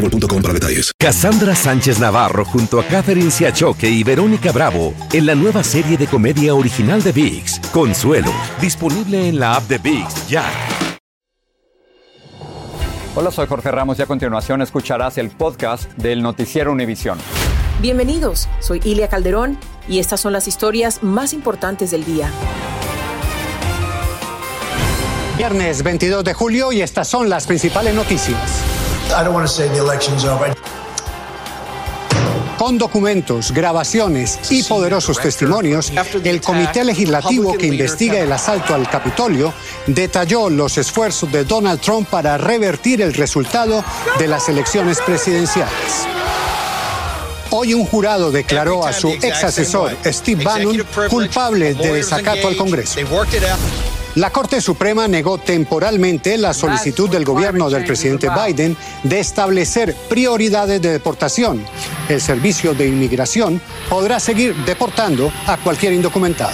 boostmobile.com 0.00 0.42
para 0.42 0.54
detalles. 0.54 0.92
Cassandra 0.98 1.54
Sánchez 1.54 1.98
Navarro 1.98 2.44
junto 2.44 2.80
a 2.80 2.84
Catherine 2.84 3.30
Siachoque 3.30 3.88
y 3.88 4.02
Verónica 4.02 4.52
Bravo 4.52 4.94
en 5.12 5.26
la 5.26 5.34
nueva 5.34 5.62
serie 5.62 5.96
de 5.96 6.06
comedia 6.06 6.54
original 6.54 7.02
de 7.02 7.12
VIX, 7.12 7.60
Consuelo, 7.72 8.32
disponible 8.60 9.28
en 9.28 9.38
la 9.38 9.54
app 9.56 9.64
de 9.68 9.78
VIX 9.78 10.28
ya. 10.28 10.44
Hola, 13.14 13.30
soy 13.32 13.46
Jorge 13.48 13.70
Ramos 13.70 13.98
y 13.98 14.02
a 14.02 14.06
continuación 14.06 14.62
escucharás 14.62 15.18
el 15.18 15.30
podcast 15.30 15.90
del 15.94 16.22
Noticiero 16.22 16.70
Univisión. 16.70 17.18
Bienvenidos, 17.80 18.48
soy 18.60 18.80
Ilia 18.84 19.08
Calderón 19.08 19.58
y 19.88 19.98
estas 19.98 20.20
son 20.20 20.32
las 20.32 20.46
historias 20.46 21.02
más 21.02 21.32
importantes 21.32 21.90
del 21.90 22.04
día. 22.04 22.30
Viernes 25.36 25.82
22 25.82 26.22
de 26.22 26.34
julio 26.34 26.70
y 26.70 26.82
estas 26.82 27.08
son 27.08 27.28
las 27.28 27.46
principales 27.46 27.94
noticias. 27.94 28.69
Con 32.58 32.76
documentos, 32.76 33.52
grabaciones 33.52 34.38
y 34.50 34.62
poderosos 34.64 35.18
testimonios, 35.18 35.92
el 36.22 36.40
Comité 36.40 36.84
Legislativo 36.84 37.54
que 37.54 37.66
investiga 37.66 38.18
el 38.18 38.30
asalto 38.30 38.74
al 38.74 38.88
Capitolio 38.88 39.54
detalló 39.86 40.50
los 40.50 40.76
esfuerzos 40.76 41.32
de 41.32 41.44
Donald 41.44 41.80
Trump 41.80 42.08
para 42.08 42.36
revertir 42.36 43.00
el 43.00 43.14
resultado 43.14 43.82
de 44.18 44.28
las 44.28 44.48
elecciones 44.48 45.00
presidenciales. 45.00 46.06
Hoy 47.50 47.74
un 47.74 47.86
jurado 47.86 48.30
declaró 48.30 48.86
a 48.86 48.92
su 48.92 49.08
ex 49.08 49.42
asesor, 49.42 49.96
Steve 50.04 50.44
Bannon, 50.44 50.86
culpable 51.08 51.74
de 51.74 51.94
desacato 51.94 52.46
al 52.46 52.56
Congreso. 52.56 53.00
La 54.16 54.30
Corte 54.30 54.60
Suprema 54.60 55.06
negó 55.06 55.38
temporalmente 55.38 56.36
la 56.36 56.52
solicitud 56.52 57.08
del 57.08 57.24
gobierno 57.24 57.70
del 57.70 57.84
presidente 57.84 58.28
Biden 58.28 58.76
de 59.04 59.20
establecer 59.20 59.94
prioridades 60.08 60.82
de 60.82 60.90
deportación. 60.90 61.64
El 62.08 62.20
Servicio 62.20 62.74
de 62.74 62.88
Inmigración 62.88 63.60
podrá 63.88 64.18
seguir 64.18 64.56
deportando 64.66 65.30
a 65.46 65.56
cualquier 65.58 65.92
indocumentado. 65.92 66.52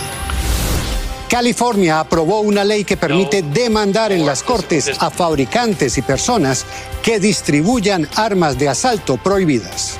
California 1.30 1.98
aprobó 1.98 2.40
una 2.40 2.62
ley 2.62 2.84
que 2.84 2.98
permite 2.98 3.42
demandar 3.42 4.12
en 4.12 4.26
las 4.26 4.42
cortes 4.42 4.90
a 5.00 5.10
fabricantes 5.10 5.96
y 5.96 6.02
personas 6.02 6.66
que 7.02 7.18
distribuyan 7.18 8.06
armas 8.16 8.58
de 8.58 8.68
asalto 8.68 9.16
prohibidas. 9.16 9.98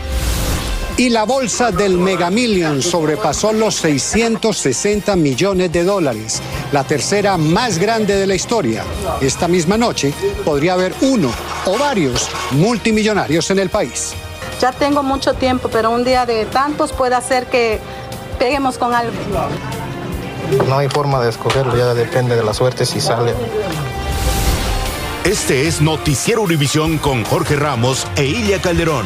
Y 0.98 1.10
la 1.10 1.24
bolsa 1.24 1.72
del 1.72 1.98
Mega 1.98 2.30
Million 2.30 2.80
sobrepasó 2.80 3.52
los 3.52 3.74
660 3.76 5.14
millones 5.16 5.70
de 5.70 5.84
dólares, 5.84 6.40
la 6.72 6.84
tercera 6.84 7.36
más 7.36 7.78
grande 7.78 8.16
de 8.16 8.26
la 8.26 8.34
historia. 8.34 8.82
Esta 9.20 9.46
misma 9.46 9.76
noche 9.76 10.14
podría 10.42 10.72
haber 10.72 10.94
uno 11.02 11.30
o 11.66 11.76
varios 11.76 12.30
multimillonarios 12.52 13.50
en 13.50 13.58
el 13.58 13.68
país. 13.68 14.14
Ya 14.58 14.72
tengo 14.72 15.02
mucho 15.02 15.34
tiempo, 15.34 15.68
pero 15.70 15.90
un 15.90 16.02
día 16.02 16.24
de 16.24 16.46
tantos 16.46 16.94
puede 16.94 17.14
hacer 17.14 17.46
que 17.48 17.78
peguemos 18.38 18.78
con 18.78 18.94
algo. 18.94 19.12
No 20.66 20.78
hay 20.78 20.88
forma 20.88 21.22
de 21.22 21.28
escogerlo, 21.28 21.76
ya 21.76 21.92
depende 21.92 22.36
de 22.36 22.42
la 22.42 22.54
suerte 22.54 22.86
si 22.86 23.02
sale. 23.02 23.34
Este 25.24 25.68
es 25.68 25.82
Noticiero 25.82 26.40
Univisión 26.40 26.96
con 26.96 27.22
Jorge 27.24 27.56
Ramos 27.56 28.06
e 28.16 28.24
Ilia 28.24 28.62
Calderón. 28.62 29.04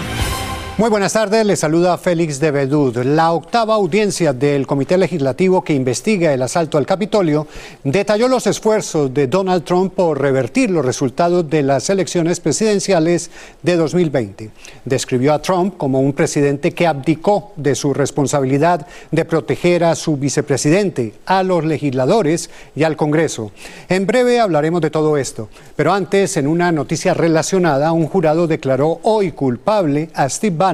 Muy 0.80 0.88
buenas 0.88 1.12
tardes, 1.12 1.44
le 1.44 1.56
saluda 1.56 1.98
Félix 1.98 2.40
de 2.40 2.50
Bedud. 2.50 2.96
La 3.04 3.32
octava 3.32 3.74
audiencia 3.74 4.32
del 4.32 4.66
Comité 4.66 4.96
Legislativo 4.96 5.62
que 5.62 5.74
investiga 5.74 6.32
el 6.32 6.40
asalto 6.40 6.78
al 6.78 6.86
Capitolio 6.86 7.46
detalló 7.84 8.28
los 8.28 8.46
esfuerzos 8.46 9.12
de 9.12 9.26
Donald 9.26 9.64
Trump 9.64 9.92
por 9.92 10.18
revertir 10.18 10.70
los 10.70 10.82
resultados 10.82 11.50
de 11.50 11.62
las 11.62 11.90
elecciones 11.90 12.40
presidenciales 12.40 13.30
de 13.62 13.76
2020. 13.76 14.50
Describió 14.86 15.34
a 15.34 15.42
Trump 15.42 15.76
como 15.76 16.00
un 16.00 16.14
presidente 16.14 16.72
que 16.72 16.86
abdicó 16.86 17.52
de 17.56 17.74
su 17.74 17.92
responsabilidad 17.92 18.86
de 19.10 19.26
proteger 19.26 19.84
a 19.84 19.94
su 19.94 20.16
vicepresidente, 20.16 21.12
a 21.26 21.42
los 21.42 21.62
legisladores 21.62 22.48
y 22.74 22.84
al 22.84 22.96
Congreso. 22.96 23.52
En 23.90 24.06
breve 24.06 24.40
hablaremos 24.40 24.80
de 24.80 24.88
todo 24.88 25.18
esto, 25.18 25.50
pero 25.76 25.92
antes, 25.92 26.38
en 26.38 26.46
una 26.46 26.72
noticia 26.72 27.12
relacionada, 27.12 27.92
un 27.92 28.06
jurado 28.06 28.46
declaró 28.46 29.00
hoy 29.02 29.32
culpable 29.32 30.08
a 30.14 30.26
Steve 30.30 30.56
Bannon 30.56 30.69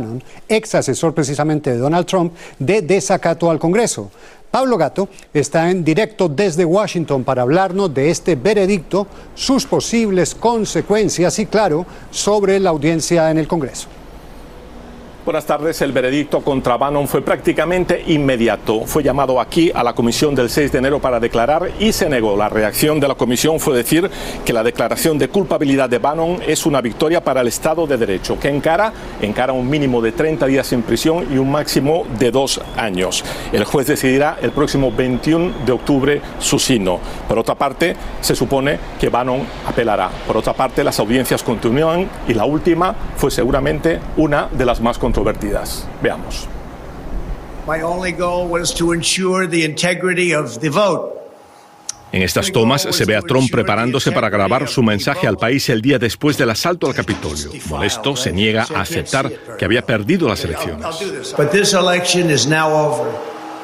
ex 0.49 0.75
asesor 0.75 1.15
precisamente 1.15 1.71
de 1.71 1.79
Donald 1.79 2.07
Trump, 2.07 2.35
de 2.59 2.83
desacato 2.83 3.51
al 3.51 3.59
Congreso. 3.59 4.11
Pablo 4.51 4.79
Gato 4.79 5.09
está 5.35 5.71
en 5.71 5.85
directo 5.85 6.29
desde 6.29 6.65
Washington 6.65 7.25
para 7.25 7.43
hablarnos 7.43 7.93
de 7.93 8.11
este 8.11 8.37
veredicto, 8.37 9.07
sus 9.35 9.67
posibles 9.67 10.35
consecuencias 10.35 11.39
y, 11.39 11.47
claro, 11.47 11.85
sobre 12.11 12.59
la 12.59 12.71
audiencia 12.71 13.31
en 13.31 13.39
el 13.39 13.49
Congreso. 13.49 13.89
Buenas 15.27 15.45
tardes. 15.45 15.83
El 15.83 15.91
veredicto 15.91 16.41
contra 16.41 16.77
Bannon 16.77 17.09
fue 17.09 17.21
prácticamente 17.21 18.01
inmediato. 18.07 18.83
Fue 18.87 19.03
llamado 19.03 19.41
aquí 19.41 19.73
a 19.75 19.83
la 19.83 19.93
comisión 19.93 20.37
del 20.37 20.49
6 20.49 20.71
de 20.71 20.79
enero 20.79 21.01
para 21.01 21.19
declarar 21.19 21.69
y 21.81 21.91
se 21.91 22.09
negó. 22.09 22.37
La 22.37 22.49
reacción 22.49 23.01
de 23.01 23.09
la 23.09 23.17
comisión 23.17 23.59
fue 23.59 23.77
decir 23.77 24.09
que 24.45 24.53
la 24.53 24.63
declaración 24.63 25.19
de 25.19 25.29
culpabilidad 25.29 25.91
de 25.91 25.99
Bannon 25.99 26.39
es 26.47 26.65
una 26.65 26.81
victoria 26.81 27.25
para 27.25 27.41
el 27.41 27.49
Estado 27.49 27.89
de 27.89 27.97
Derecho, 27.97 28.39
que 28.39 28.51
encara, 28.51 28.93
encara 29.21 29.53
un 29.53 29.69
mínimo 29.69 30.01
de 30.01 30.13
30 30.13 30.47
días 30.47 30.73
en 30.73 30.83
prisión 30.83 31.27
y 31.29 31.39
un 31.39 31.51
máximo 31.51 32.05
de 32.21 32.31
dos 32.31 32.61
años. 32.77 33.25
El 33.51 33.65
juez 33.65 33.89
decidirá 33.89 34.39
el 34.41 34.53
próximo 34.53 34.93
21 34.93 35.67
de 35.67 35.73
octubre 35.73 36.23
su 36.39 36.61
sino. 36.61 37.01
Por 37.27 37.37
otra 37.37 37.57
parte, 37.57 37.97
se 38.21 38.37
supone 38.37 38.79
que 39.01 39.09
Bannon 39.09 39.41
apelará. 39.67 40.09
Por 40.25 40.37
otra 40.37 40.53
parte, 40.53 40.85
las 40.85 41.01
audiencias 41.01 41.43
continúan 41.43 42.09
y 42.29 42.35
la 42.35 42.45
última 42.45 42.95
fue 43.17 43.33
seguramente 43.33 43.99
una 44.17 44.47
de 44.53 44.65
las 44.65 44.81
más 44.81 44.99
controvertidas 44.99 45.16
controvertidas. 45.17 45.87
Veamos. 46.03 46.47
En 52.13 52.23
estas 52.23 52.53
tomas 52.53 52.83
se 52.83 53.05
ve 53.05 53.17
a 53.17 53.23
Trump 53.23 53.51
preparándose 53.51 54.13
para 54.13 54.29
grabar 54.29 54.69
su 54.69 54.83
mensaje 54.83 55.27
al 55.27 55.37
país 55.37 55.69
el 55.69 55.83
día 55.83 55.99
después 55.99 56.39
del 56.39 56.51
asalto 56.51 56.87
al 56.87 56.95
Capitolio. 56.95 57.51
Molesto, 57.69 58.15
se 58.15 58.33
niega 58.33 58.67
a 58.75 58.81
aceptar 58.83 59.31
que 59.59 59.65
había 59.65 59.83
perdido 59.83 60.29
las 60.29 60.45
elecciones. 60.45 60.87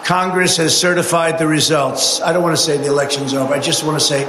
Congress 0.05 0.59
has 0.59 0.73
certified 0.77 1.39
the 1.39 1.47
results. 1.47 2.21
I 2.27 2.33
don't 2.33 2.43
want 2.43 2.57
to 2.57 2.61
say 2.61 2.77
the 2.77 2.89
election's 2.89 3.35
over. 3.35 3.55
I 3.55 3.61
just 3.61 3.85
want 3.85 3.97
to 3.97 4.05
say 4.05 4.27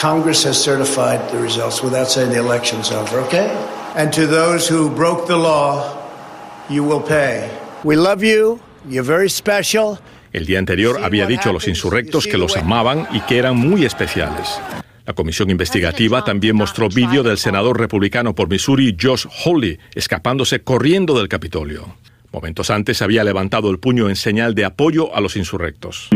Congress 0.00 0.44
has 0.46 0.56
certified 0.56 1.20
the 1.30 1.36
results 1.36 1.82
without 1.82 2.08
saying 2.08 2.30
the 2.30 2.38
election's 2.38 2.90
over, 2.90 3.20
okay? 3.26 3.50
And 3.94 4.10
to 4.12 4.26
those 4.26 4.72
who 4.72 4.88
broke 4.88 5.26
the 5.26 5.36
law, 5.36 5.84
you 6.70 6.82
will 6.82 7.02
pay. 7.02 7.50
We 7.84 7.96
love 7.96 8.24
you. 8.24 8.58
You're 8.88 9.06
very 9.06 9.28
special. 9.28 9.98
El 10.32 10.46
día 10.46 10.58
anterior 10.58 11.00
había 11.04 11.26
dicho 11.26 11.50
a 11.50 11.52
los 11.52 11.68
insurrectos 11.68 12.26
que 12.26 12.38
los 12.38 12.56
amaban 12.56 13.06
y 13.12 13.20
que 13.20 13.36
eran 13.36 13.56
muy 13.56 13.84
especiales. 13.84 14.58
La 15.04 15.12
comisión 15.12 15.50
investigativa 15.50 16.24
también 16.24 16.56
mostró 16.56 16.88
vídeo 16.88 17.22
del 17.22 17.36
senador 17.36 17.78
republicano 17.78 18.34
por 18.34 18.48
Missouri, 18.48 18.96
Josh 18.98 19.26
Hawley, 19.44 19.78
escapándose 19.94 20.62
corriendo 20.62 21.18
del 21.18 21.28
Capitolio. 21.28 21.96
Momentos 22.32 22.70
antes 22.70 23.02
había 23.02 23.24
levantado 23.24 23.70
el 23.70 23.78
puño 23.78 24.08
en 24.08 24.16
señal 24.16 24.54
de 24.54 24.64
apoyo 24.64 25.14
a 25.14 25.20
los 25.20 25.36
insurrectos. 25.36 26.08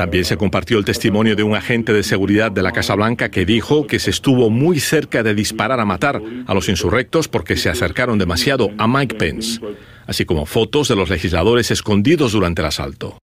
También 0.00 0.24
se 0.24 0.38
compartió 0.38 0.78
el 0.78 0.86
testimonio 0.86 1.36
de 1.36 1.42
un 1.42 1.54
agente 1.54 1.92
de 1.92 2.02
seguridad 2.02 2.50
de 2.50 2.62
la 2.62 2.72
Casa 2.72 2.94
Blanca 2.94 3.28
que 3.28 3.44
dijo 3.44 3.86
que 3.86 3.98
se 3.98 4.08
estuvo 4.08 4.48
muy 4.48 4.80
cerca 4.80 5.22
de 5.22 5.34
disparar 5.34 5.78
a 5.78 5.84
matar 5.84 6.22
a 6.46 6.54
los 6.54 6.70
insurrectos 6.70 7.28
porque 7.28 7.54
se 7.58 7.68
acercaron 7.68 8.18
demasiado 8.18 8.70
a 8.78 8.88
Mike 8.88 9.16
Pence, 9.16 9.60
así 10.06 10.24
como 10.24 10.46
fotos 10.46 10.88
de 10.88 10.96
los 10.96 11.10
legisladores 11.10 11.70
escondidos 11.70 12.32
durante 12.32 12.62
el 12.62 12.68
asalto. 12.68 13.18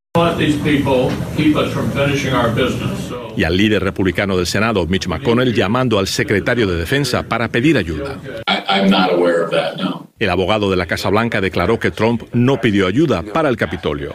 y 3.36 3.44
al 3.44 3.58
líder 3.58 3.84
republicano 3.84 4.38
del 4.38 4.46
Senado, 4.46 4.86
Mitch 4.86 5.08
McConnell, 5.08 5.56
llamando 5.56 5.98
al 5.98 6.06
secretario 6.06 6.68
de 6.68 6.78
Defensa 6.78 7.24
para 7.24 7.48
pedir 7.48 7.76
ayuda. 7.80 8.20
El 10.20 10.30
abogado 10.30 10.70
de 10.70 10.76
la 10.76 10.86
Casa 10.86 11.10
Blanca 11.10 11.42
declaró 11.42 11.80
que 11.80 11.90
Trump 11.90 12.22
no 12.34 12.62
pidió 12.62 12.86
ayuda 12.86 13.24
para 13.24 13.50
el 13.50 13.58
Capitolio. 13.58 14.14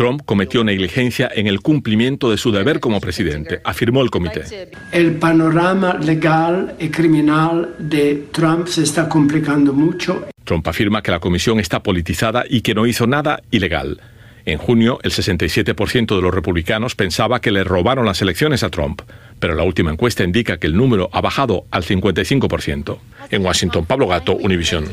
Trump 0.00 0.22
cometió 0.24 0.64
negligencia 0.64 1.30
en 1.30 1.46
el 1.46 1.60
cumplimiento 1.60 2.30
de 2.30 2.38
su 2.38 2.50
deber 2.52 2.80
como 2.80 3.02
presidente, 3.02 3.60
afirmó 3.64 4.00
el 4.00 4.08
comité. 4.08 4.70
El 4.92 5.16
panorama 5.16 5.92
legal 5.92 6.74
y 6.78 6.88
criminal 6.88 7.74
de 7.78 8.28
Trump 8.32 8.66
se 8.66 8.82
está 8.82 9.10
complicando 9.10 9.74
mucho. 9.74 10.26
Trump 10.44 10.66
afirma 10.66 11.02
que 11.02 11.10
la 11.10 11.20
comisión 11.20 11.60
está 11.60 11.82
politizada 11.82 12.44
y 12.48 12.62
que 12.62 12.74
no 12.74 12.86
hizo 12.86 13.06
nada 13.06 13.42
ilegal. 13.50 14.00
En 14.46 14.56
junio, 14.56 15.00
el 15.02 15.10
67% 15.10 16.16
de 16.16 16.22
los 16.22 16.34
republicanos 16.34 16.94
pensaba 16.94 17.42
que 17.42 17.50
le 17.50 17.62
robaron 17.62 18.06
las 18.06 18.22
elecciones 18.22 18.62
a 18.62 18.70
Trump, 18.70 19.02
pero 19.38 19.54
la 19.54 19.64
última 19.64 19.90
encuesta 19.90 20.24
indica 20.24 20.56
que 20.56 20.66
el 20.66 20.78
número 20.78 21.10
ha 21.12 21.20
bajado 21.20 21.66
al 21.70 21.84
55%. 21.84 22.96
En 23.32 23.44
Washington, 23.44 23.84
Pablo 23.84 24.06
Gato, 24.06 24.34
Univision. 24.34 24.86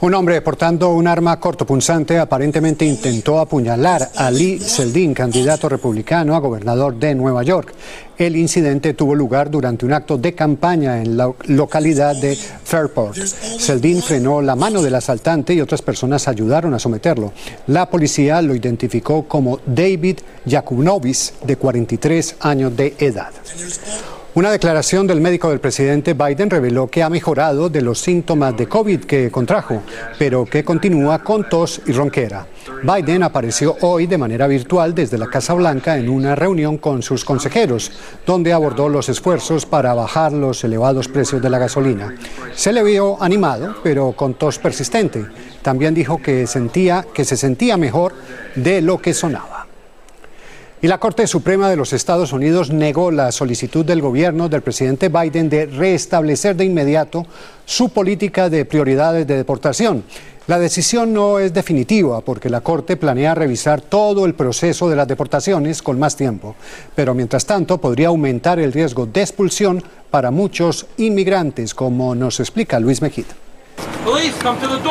Un 0.00 0.14
hombre 0.14 0.40
portando 0.42 0.90
un 0.90 1.08
arma 1.08 1.40
cortopunzante 1.40 2.20
aparentemente 2.20 2.84
intentó 2.84 3.40
apuñalar 3.40 4.08
a 4.14 4.30
Lee 4.30 4.60
Seldin, 4.60 5.12
candidato 5.12 5.68
republicano 5.68 6.36
a 6.36 6.38
gobernador 6.38 6.94
de 6.94 7.16
Nueva 7.16 7.42
York. 7.42 7.74
El 8.16 8.36
incidente 8.36 8.94
tuvo 8.94 9.16
lugar 9.16 9.50
durante 9.50 9.84
un 9.84 9.92
acto 9.92 10.16
de 10.16 10.36
campaña 10.36 11.02
en 11.02 11.16
la 11.16 11.32
localidad 11.46 12.14
de 12.14 12.36
Fairport. 12.36 13.16
Seldin 13.16 14.00
frenó 14.00 14.40
la 14.40 14.54
mano 14.54 14.82
del 14.82 14.94
asaltante 14.94 15.52
y 15.52 15.60
otras 15.60 15.82
personas 15.82 16.28
ayudaron 16.28 16.74
a 16.74 16.78
someterlo. 16.78 17.32
La 17.66 17.90
policía 17.90 18.40
lo 18.40 18.54
identificó 18.54 19.24
como 19.24 19.58
David 19.66 20.18
Yakunovis, 20.44 21.34
de 21.42 21.56
43 21.56 22.36
años 22.38 22.76
de 22.76 22.94
edad. 23.00 23.32
Una 24.38 24.52
declaración 24.52 25.08
del 25.08 25.20
médico 25.20 25.50
del 25.50 25.58
presidente 25.58 26.14
Biden 26.14 26.48
reveló 26.48 26.86
que 26.86 27.02
ha 27.02 27.10
mejorado 27.10 27.68
de 27.68 27.82
los 27.82 27.98
síntomas 27.98 28.56
de 28.56 28.68
COVID 28.68 29.00
que 29.00 29.32
contrajo, 29.32 29.82
pero 30.16 30.44
que 30.44 30.62
continúa 30.62 31.24
con 31.24 31.48
tos 31.48 31.80
y 31.86 31.90
ronquera. 31.90 32.46
Biden 32.84 33.24
apareció 33.24 33.76
hoy 33.80 34.06
de 34.06 34.16
manera 34.16 34.46
virtual 34.46 34.94
desde 34.94 35.18
la 35.18 35.26
Casa 35.26 35.54
Blanca 35.54 35.98
en 35.98 36.08
una 36.08 36.36
reunión 36.36 36.78
con 36.78 37.02
sus 37.02 37.24
consejeros, 37.24 37.90
donde 38.24 38.52
abordó 38.52 38.88
los 38.88 39.08
esfuerzos 39.08 39.66
para 39.66 39.92
bajar 39.92 40.32
los 40.32 40.62
elevados 40.62 41.08
precios 41.08 41.42
de 41.42 41.50
la 41.50 41.58
gasolina. 41.58 42.14
Se 42.54 42.72
le 42.72 42.84
vio 42.84 43.20
animado, 43.20 43.74
pero 43.82 44.12
con 44.12 44.34
tos 44.34 44.60
persistente. 44.60 45.26
También 45.62 45.94
dijo 45.94 46.22
que 46.22 46.46
sentía 46.46 47.04
que 47.12 47.24
se 47.24 47.36
sentía 47.36 47.76
mejor 47.76 48.14
de 48.54 48.82
lo 48.82 48.98
que 48.98 49.14
sonaba. 49.14 49.57
Y 50.80 50.86
la 50.86 50.98
Corte 50.98 51.26
Suprema 51.26 51.68
de 51.68 51.76
los 51.76 51.92
Estados 51.92 52.32
Unidos 52.32 52.70
negó 52.70 53.10
la 53.10 53.32
solicitud 53.32 53.84
del 53.84 54.00
gobierno 54.00 54.48
del 54.48 54.62
presidente 54.62 55.08
Biden 55.08 55.50
de 55.50 55.66
restablecer 55.66 56.54
de 56.54 56.66
inmediato 56.66 57.26
su 57.64 57.88
política 57.88 58.48
de 58.48 58.64
prioridades 58.64 59.26
de 59.26 59.36
deportación. 59.36 60.04
La 60.46 60.60
decisión 60.60 61.12
no 61.12 61.40
es 61.40 61.52
definitiva 61.52 62.20
porque 62.20 62.48
la 62.48 62.60
Corte 62.60 62.96
planea 62.96 63.34
revisar 63.34 63.80
todo 63.80 64.24
el 64.24 64.34
proceso 64.34 64.88
de 64.88 64.94
las 64.94 65.08
deportaciones 65.08 65.82
con 65.82 65.98
más 65.98 66.16
tiempo, 66.16 66.54
pero 66.94 67.12
mientras 67.12 67.44
tanto 67.44 67.78
podría 67.78 68.08
aumentar 68.08 68.60
el 68.60 68.72
riesgo 68.72 69.04
de 69.04 69.20
expulsión 69.20 69.82
para 70.10 70.30
muchos 70.30 70.86
inmigrantes, 70.96 71.74
como 71.74 72.14
nos 72.14 72.38
explica 72.38 72.78
Luis 72.78 73.02
Mejita. 73.02 73.34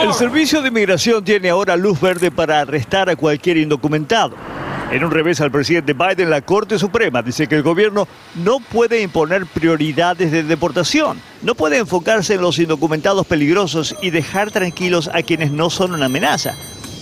El 0.04 0.14
Servicio 0.14 0.62
de 0.62 0.68
Inmigración 0.68 1.24
tiene 1.24 1.50
ahora 1.50 1.78
luz 1.78 2.00
verde 2.00 2.30
para 2.30 2.60
arrestar 2.60 3.10
a 3.10 3.16
cualquier 3.16 3.58
indocumentado. 3.58 4.36
En 4.90 5.04
un 5.04 5.12
revés 5.12 5.42
al 5.42 5.52
presidente 5.52 5.92
Biden, 5.92 6.30
la 6.30 6.42
Corte 6.42 6.80
Suprema 6.80 7.22
dice 7.22 7.48
que 7.48 7.56
el 7.56 7.62
gobierno 7.62 8.08
no 8.36 8.62
puede 8.62 9.02
imponer 9.02 9.46
prioridades 9.46 10.32
de 10.32 10.44
deportación, 10.44 11.20
no 11.42 11.56
puede 11.56 11.78
enfocarse 11.78 12.36
en 12.36 12.42
los 12.42 12.58
indocumentados 12.58 13.28
peligrosos 13.28 13.98
y 14.02 14.12
dejar 14.12 14.50
tranquilos 14.50 15.10
a 15.14 15.24
quienes 15.24 15.52
no 15.52 15.70
son 15.70 15.94
una 15.94 16.06
amenaza. 16.06 16.54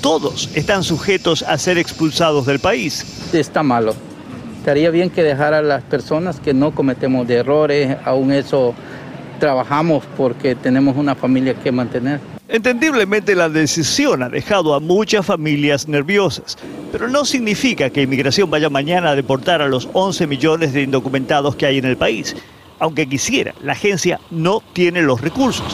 Todos 0.01 0.49
están 0.55 0.83
sujetos 0.83 1.43
a 1.43 1.59
ser 1.59 1.77
expulsados 1.77 2.47
del 2.47 2.57
país. 2.59 3.29
Está 3.31 3.61
malo. 3.61 3.93
Estaría 4.57 4.89
bien 4.89 5.11
que 5.11 5.21
dejara 5.21 5.59
a 5.59 5.61
las 5.61 5.83
personas 5.83 6.39
que 6.39 6.55
no 6.55 6.71
cometemos 6.71 7.29
errores, 7.29 7.97
aún 8.03 8.31
eso 8.31 8.73
trabajamos 9.39 10.03
porque 10.17 10.55
tenemos 10.55 10.97
una 10.97 11.13
familia 11.13 11.53
que 11.53 11.71
mantener. 11.71 12.19
Entendiblemente 12.47 13.33
la 13.33 13.49
decisión 13.49 14.21
ha 14.21 14.29
dejado 14.29 14.75
a 14.75 14.79
muchas 14.79 15.25
familias 15.25 15.87
nerviosas, 15.87 16.57
pero 16.91 17.07
no 17.07 17.25
significa 17.25 17.89
que 17.89 18.03
inmigración 18.03 18.51
vaya 18.51 18.69
mañana 18.69 19.09
a 19.09 19.15
deportar 19.15 19.63
a 19.63 19.67
los 19.67 19.89
11 19.93 20.27
millones 20.27 20.71
de 20.71 20.83
indocumentados 20.83 21.55
que 21.55 21.65
hay 21.65 21.79
en 21.79 21.85
el 21.85 21.97
país. 21.97 22.35
Aunque 22.77 23.07
quisiera, 23.07 23.55
la 23.63 23.73
agencia 23.73 24.19
no 24.29 24.61
tiene 24.73 25.01
los 25.01 25.21
recursos. 25.21 25.65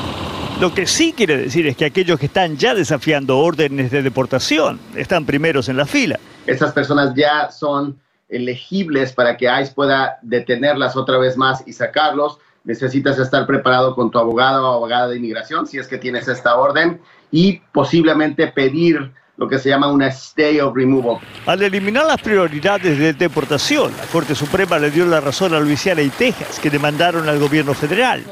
Lo 0.62 0.73
que 0.73 0.88
sí 0.88 1.12
quiere 1.12 1.35
decir 1.35 1.68
es 1.68 1.75
que 1.75 1.85
aquellos 1.85 2.18
que 2.19 2.27
están 2.27 2.56
ya 2.56 2.73
desafiando 2.73 3.38
órdenes 3.39 3.91
de 3.91 4.01
deportación 4.01 4.79
están 4.95 5.25
primeros 5.25 5.68
en 5.68 5.75
la 5.75 5.85
fila. 5.85 6.19
Estas 6.45 6.71
personas 6.71 7.13
ya 7.15 7.51
son 7.51 8.00
elegibles 8.29 9.12
para 9.12 9.35
que 9.35 9.45
ICE 9.45 9.73
pueda 9.73 10.19
detenerlas 10.21 10.95
otra 10.95 11.18
vez 11.18 11.35
más 11.35 11.63
y 11.68 11.73
sacarlos 11.73 12.38
necesitas 12.63 13.17
estar 13.17 13.45
preparado 13.47 13.95
con 13.95 14.11
tu 14.11 14.19
abogado 14.19 14.69
o 14.69 14.75
abogada 14.75 15.07
de 15.07 15.17
inmigración, 15.17 15.67
si 15.67 15.77
es 15.77 15.87
que 15.87 15.97
tienes 15.97 16.27
esta 16.27 16.55
orden, 16.55 17.01
y 17.31 17.61
posiblemente 17.71 18.47
pedir 18.47 19.11
lo 19.37 19.47
que 19.47 19.57
se 19.57 19.69
llama 19.69 19.91
una 19.91 20.07
stay 20.07 20.59
of 20.59 20.75
removal. 20.75 21.17
Al 21.47 21.63
eliminar 21.63 22.05
las 22.05 22.21
prioridades 22.21 22.99
de 22.99 23.13
deportación, 23.13 23.91
la 23.97 24.05
Corte 24.05 24.35
Suprema 24.35 24.77
le 24.77 24.91
dio 24.91 25.05
la 25.05 25.19
razón 25.19 25.53
a 25.55 25.59
Luisiana 25.59 26.01
y 26.01 26.09
Texas, 26.09 26.59
que 26.59 26.69
demandaron 26.69 27.27
al 27.27 27.39
gobierno 27.39 27.73
federal. 27.73 28.23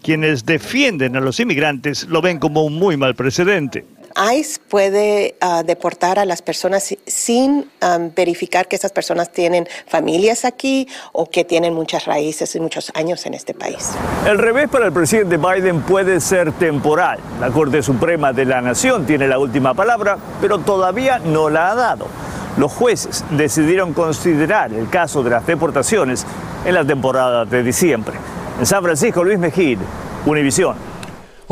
Quienes 0.00 0.46
defienden 0.46 1.16
a 1.16 1.20
los 1.20 1.40
inmigrantes 1.40 2.06
lo 2.08 2.22
ven 2.22 2.38
como 2.38 2.62
un 2.64 2.74
muy 2.74 2.96
mal 2.96 3.14
precedente. 3.16 3.84
ICE 4.16 4.60
puede 4.68 5.36
ah, 5.40 5.62
deportar 5.62 6.18
a 6.18 6.24
las 6.24 6.42
personas 6.42 6.94
sin 7.06 7.70
verificar 8.14 8.68
que 8.68 8.76
esas 8.76 8.92
personas 8.92 9.32
tienen 9.32 9.66
familias 9.86 10.44
aquí 10.44 10.88
o 11.12 11.28
que 11.28 11.44
tienen 11.44 11.74
muchas 11.74 12.04
raíces 12.04 12.54
y 12.54 12.60
muchos 12.60 12.92
años 12.94 13.26
en 13.26 13.34
este 13.34 13.54
país. 13.54 13.92
El 14.26 14.38
revés 14.38 14.68
para 14.68 14.86
el 14.86 14.92
presidente 14.92 15.36
Biden 15.36 15.82
puede 15.82 16.20
ser 16.20 16.52
temporal. 16.52 17.18
La 17.40 17.50
Corte 17.50 17.82
Suprema 17.82 18.32
de 18.32 18.44
la 18.44 18.60
Nación 18.60 19.04
tiene 19.06 19.26
la 19.26 19.38
última 19.38 19.74
palabra, 19.74 20.16
pero 20.40 20.58
todavía 20.58 21.18
no 21.18 21.50
la 21.50 21.70
ha 21.70 21.74
dado. 21.74 22.06
Los 22.56 22.72
jueces 22.72 23.24
decidieron 23.30 23.94
considerar 23.94 24.72
el 24.72 24.88
caso 24.90 25.22
de 25.22 25.30
las 25.30 25.46
deportaciones 25.46 26.26
en 26.64 26.74
la 26.74 26.84
temporada 26.84 27.44
de 27.44 27.62
diciembre. 27.62 28.14
En 28.58 28.66
San 28.66 28.82
Francisco, 28.82 29.24
Luis 29.24 29.38
Mejid, 29.38 29.78
Univisión. 30.26 30.91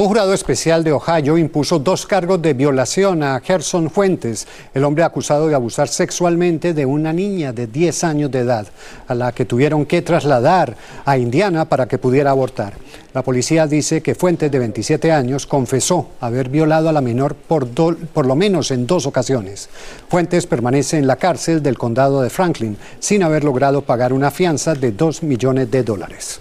Un 0.00 0.06
jurado 0.06 0.32
especial 0.32 0.82
de 0.82 0.92
Ohio 0.92 1.36
impuso 1.36 1.78
dos 1.78 2.06
cargos 2.06 2.40
de 2.40 2.54
violación 2.54 3.22
a 3.22 3.38
Gerson 3.38 3.90
Fuentes, 3.90 4.48
el 4.72 4.84
hombre 4.84 5.04
acusado 5.04 5.46
de 5.46 5.54
abusar 5.54 5.88
sexualmente 5.88 6.72
de 6.72 6.86
una 6.86 7.12
niña 7.12 7.52
de 7.52 7.66
10 7.66 8.04
años 8.04 8.30
de 8.30 8.38
edad, 8.38 8.66
a 9.08 9.14
la 9.14 9.32
que 9.32 9.44
tuvieron 9.44 9.84
que 9.84 10.00
trasladar 10.00 10.74
a 11.04 11.18
Indiana 11.18 11.66
para 11.66 11.86
que 11.86 11.98
pudiera 11.98 12.30
abortar. 12.30 12.72
La 13.12 13.22
policía 13.22 13.66
dice 13.66 14.00
que 14.00 14.14
Fuentes, 14.14 14.50
de 14.50 14.58
27 14.58 15.12
años, 15.12 15.46
confesó 15.46 16.08
haber 16.22 16.48
violado 16.48 16.88
a 16.88 16.92
la 16.92 17.02
menor 17.02 17.34
por, 17.34 17.68
por 17.68 18.24
lo 18.24 18.34
menos 18.34 18.70
en 18.70 18.86
dos 18.86 19.04
ocasiones. 19.04 19.68
Fuentes 20.08 20.46
permanece 20.46 20.96
en 20.96 21.06
la 21.06 21.16
cárcel 21.16 21.62
del 21.62 21.76
condado 21.76 22.22
de 22.22 22.30
Franklin 22.30 22.78
sin 23.00 23.22
haber 23.22 23.44
logrado 23.44 23.82
pagar 23.82 24.14
una 24.14 24.30
fianza 24.30 24.74
de 24.74 24.92
2 24.92 25.24
millones 25.24 25.70
de 25.70 25.82
dólares. 25.82 26.40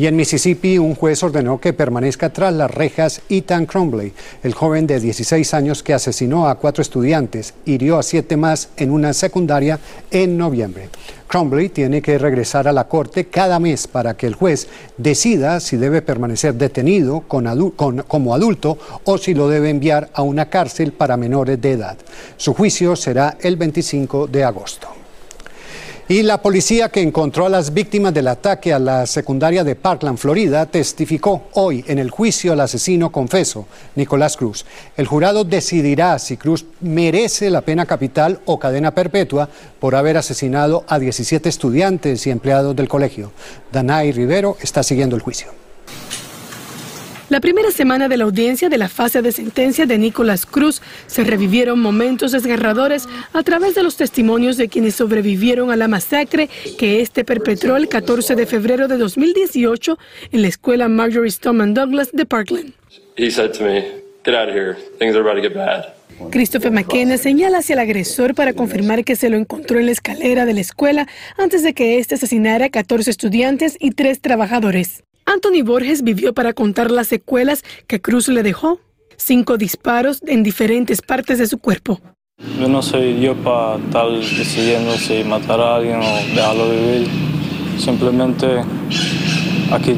Y 0.00 0.06
en 0.06 0.16
Mississippi, 0.16 0.78
un 0.78 0.94
juez 0.94 1.22
ordenó 1.22 1.60
que 1.60 1.74
permanezca 1.74 2.32
tras 2.32 2.54
las 2.54 2.70
rejas 2.70 3.20
Ethan 3.28 3.66
Crumbley, 3.66 4.14
el 4.42 4.54
joven 4.54 4.86
de 4.86 4.98
16 4.98 5.52
años 5.52 5.82
que 5.82 5.92
asesinó 5.92 6.48
a 6.48 6.54
cuatro 6.54 6.80
estudiantes, 6.80 7.52
hirió 7.66 7.98
a 7.98 8.02
siete 8.02 8.38
más 8.38 8.70
en 8.78 8.92
una 8.92 9.12
secundaria 9.12 9.78
en 10.10 10.38
noviembre. 10.38 10.88
Crumbley 11.28 11.68
tiene 11.68 12.00
que 12.00 12.16
regresar 12.16 12.66
a 12.66 12.72
la 12.72 12.88
corte 12.88 13.26
cada 13.26 13.60
mes 13.60 13.86
para 13.88 14.16
que 14.16 14.26
el 14.26 14.36
juez 14.36 14.68
decida 14.96 15.60
si 15.60 15.76
debe 15.76 16.00
permanecer 16.00 16.54
detenido 16.54 17.24
como 17.28 18.34
adulto 18.34 18.78
o 19.04 19.18
si 19.18 19.34
lo 19.34 19.50
debe 19.50 19.68
enviar 19.68 20.08
a 20.14 20.22
una 20.22 20.48
cárcel 20.48 20.92
para 20.92 21.18
menores 21.18 21.60
de 21.60 21.72
edad. 21.72 21.98
Su 22.38 22.54
juicio 22.54 22.96
será 22.96 23.36
el 23.42 23.56
25 23.56 24.28
de 24.28 24.44
agosto. 24.44 24.99
Y 26.10 26.24
la 26.24 26.42
policía 26.42 26.88
que 26.88 27.02
encontró 27.02 27.46
a 27.46 27.48
las 27.48 27.72
víctimas 27.72 28.12
del 28.12 28.26
ataque 28.26 28.72
a 28.72 28.80
la 28.80 29.06
secundaria 29.06 29.62
de 29.62 29.76
Parkland, 29.76 30.18
Florida, 30.18 30.66
testificó 30.66 31.44
hoy 31.52 31.84
en 31.86 32.00
el 32.00 32.10
juicio 32.10 32.52
al 32.52 32.58
asesino 32.58 33.12
confeso, 33.12 33.68
Nicolás 33.94 34.36
Cruz. 34.36 34.66
El 34.96 35.06
jurado 35.06 35.44
decidirá 35.44 36.18
si 36.18 36.36
Cruz 36.36 36.66
merece 36.80 37.48
la 37.48 37.60
pena 37.60 37.86
capital 37.86 38.40
o 38.44 38.58
cadena 38.58 38.92
perpetua 38.92 39.48
por 39.78 39.94
haber 39.94 40.16
asesinado 40.16 40.84
a 40.88 40.98
17 40.98 41.48
estudiantes 41.48 42.26
y 42.26 42.30
empleados 42.30 42.74
del 42.74 42.88
colegio. 42.88 43.30
Danay 43.70 44.10
Rivero 44.10 44.56
está 44.60 44.82
siguiendo 44.82 45.14
el 45.14 45.22
juicio. 45.22 45.52
La 47.30 47.38
primera 47.38 47.70
semana 47.70 48.08
de 48.08 48.16
la 48.16 48.24
audiencia 48.24 48.68
de 48.68 48.76
la 48.76 48.88
fase 48.88 49.22
de 49.22 49.30
sentencia 49.30 49.86
de 49.86 49.98
Nicolás 49.98 50.46
Cruz 50.46 50.82
se 51.06 51.22
revivieron 51.22 51.78
momentos 51.78 52.32
desgarradores 52.32 53.08
a 53.32 53.44
través 53.44 53.76
de 53.76 53.84
los 53.84 53.96
testimonios 53.96 54.56
de 54.56 54.68
quienes 54.68 54.96
sobrevivieron 54.96 55.70
a 55.70 55.76
la 55.76 55.86
masacre 55.86 56.48
que 56.76 57.00
este 57.00 57.24
perpetró 57.24 57.76
el 57.76 57.88
14 57.88 58.34
de 58.34 58.46
febrero 58.46 58.88
de 58.88 58.96
2018 58.96 59.96
en 60.32 60.42
la 60.42 60.48
escuela 60.48 60.88
Marjorie 60.88 61.30
Stoneman 61.30 61.72
Douglas 61.72 62.10
de 62.12 62.26
Parkland. 62.26 62.72
Christopher 66.32 66.72
McKenna 66.72 67.16
señala 67.16 67.58
hacia 67.58 67.74
el 67.74 67.78
agresor 67.78 68.34
para 68.34 68.54
confirmar 68.54 69.04
que 69.04 69.14
se 69.14 69.30
lo 69.30 69.36
encontró 69.36 69.78
en 69.78 69.86
la 69.86 69.92
escalera 69.92 70.46
de 70.46 70.54
la 70.54 70.60
escuela 70.62 71.06
antes 71.38 71.62
de 71.62 71.74
que 71.74 72.00
éste 72.00 72.16
asesinara 72.16 72.66
a 72.66 72.70
14 72.70 73.08
estudiantes 73.08 73.76
y 73.78 73.92
tres 73.92 74.20
trabajadores. 74.20 75.04
Anthony 75.32 75.62
Borges 75.62 76.02
vivió 76.02 76.34
para 76.34 76.54
contar 76.54 76.90
las 76.90 77.06
secuelas 77.06 77.62
que 77.86 78.00
Cruz 78.00 78.26
le 78.26 78.42
dejó. 78.42 78.80
Cinco 79.16 79.58
disparos 79.58 80.18
en 80.26 80.42
diferentes 80.42 81.02
partes 81.02 81.38
de 81.38 81.46
su 81.46 81.58
cuerpo. 81.58 82.00
Yo 82.58 82.68
no 82.68 82.82
soy 82.82 83.20
yo 83.20 83.36
para 83.36 83.76
estar 83.76 84.10
decidiendo 84.10 84.92
si 84.96 85.22
matar 85.22 85.60
a 85.60 85.76
alguien 85.76 86.00
o 86.00 86.34
dejarlo 86.34 86.70
vivir. 86.70 87.08
Simplemente 87.78 88.46
aquí 89.70 89.96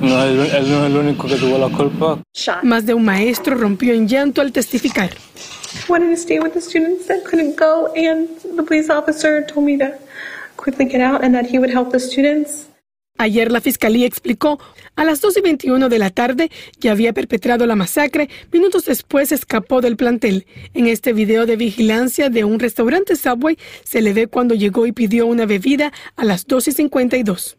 no, 0.00 0.24
él, 0.24 0.36
no 0.36 0.42
es 0.84 0.90
el 0.90 0.96
único 0.96 1.28
que 1.28 1.36
tuvo 1.36 1.58
la 1.58 1.68
culpa. 1.68 2.18
Más 2.64 2.84
de 2.84 2.94
un 2.94 3.04
maestro 3.04 3.54
rompió 3.54 3.94
en 3.94 4.08
llanto 4.08 4.40
al 4.40 4.50
testificar. 4.50 5.10
Wanted 5.88 6.10
to 6.10 6.16
stay 6.16 6.40
with 6.40 6.54
the 6.54 6.60
students 6.60 7.06
that 7.06 7.22
couldn't 7.22 7.56
go, 7.56 7.92
and 7.94 8.28
the 8.56 8.64
police 8.64 8.90
officer 8.90 9.46
told 9.46 9.64
me 9.64 9.78
to 9.78 9.92
quickly 10.56 10.86
get 10.86 11.00
out 11.00 11.22
and 11.22 11.32
that 11.34 11.46
he 11.46 11.60
would 11.60 11.72
help 11.72 11.92
the 11.92 12.00
students. 12.00 12.66
Ayer 13.18 13.52
la 13.52 13.60
fiscalía 13.60 14.06
explicó, 14.06 14.58
a 14.96 15.04
las 15.04 15.20
2 15.20 15.36
y 15.36 15.40
21 15.42 15.88
de 15.88 15.98
la 15.98 16.10
tarde 16.10 16.50
ya 16.80 16.92
había 16.92 17.12
perpetrado 17.12 17.66
la 17.66 17.76
masacre, 17.76 18.28
minutos 18.50 18.86
después 18.86 19.30
escapó 19.30 19.80
del 19.80 19.96
plantel. 19.96 20.46
En 20.74 20.88
este 20.88 21.12
video 21.12 21.46
de 21.46 21.56
vigilancia 21.56 22.30
de 22.30 22.44
un 22.44 22.58
restaurante 22.58 23.14
Subway 23.14 23.58
se 23.84 24.00
le 24.00 24.12
ve 24.12 24.26
cuando 24.26 24.54
llegó 24.54 24.86
y 24.86 24.92
pidió 24.92 25.26
una 25.26 25.46
bebida 25.46 25.92
a 26.16 26.24
las 26.24 26.46
2 26.46 26.68
y 26.68 26.72
52. 26.72 27.56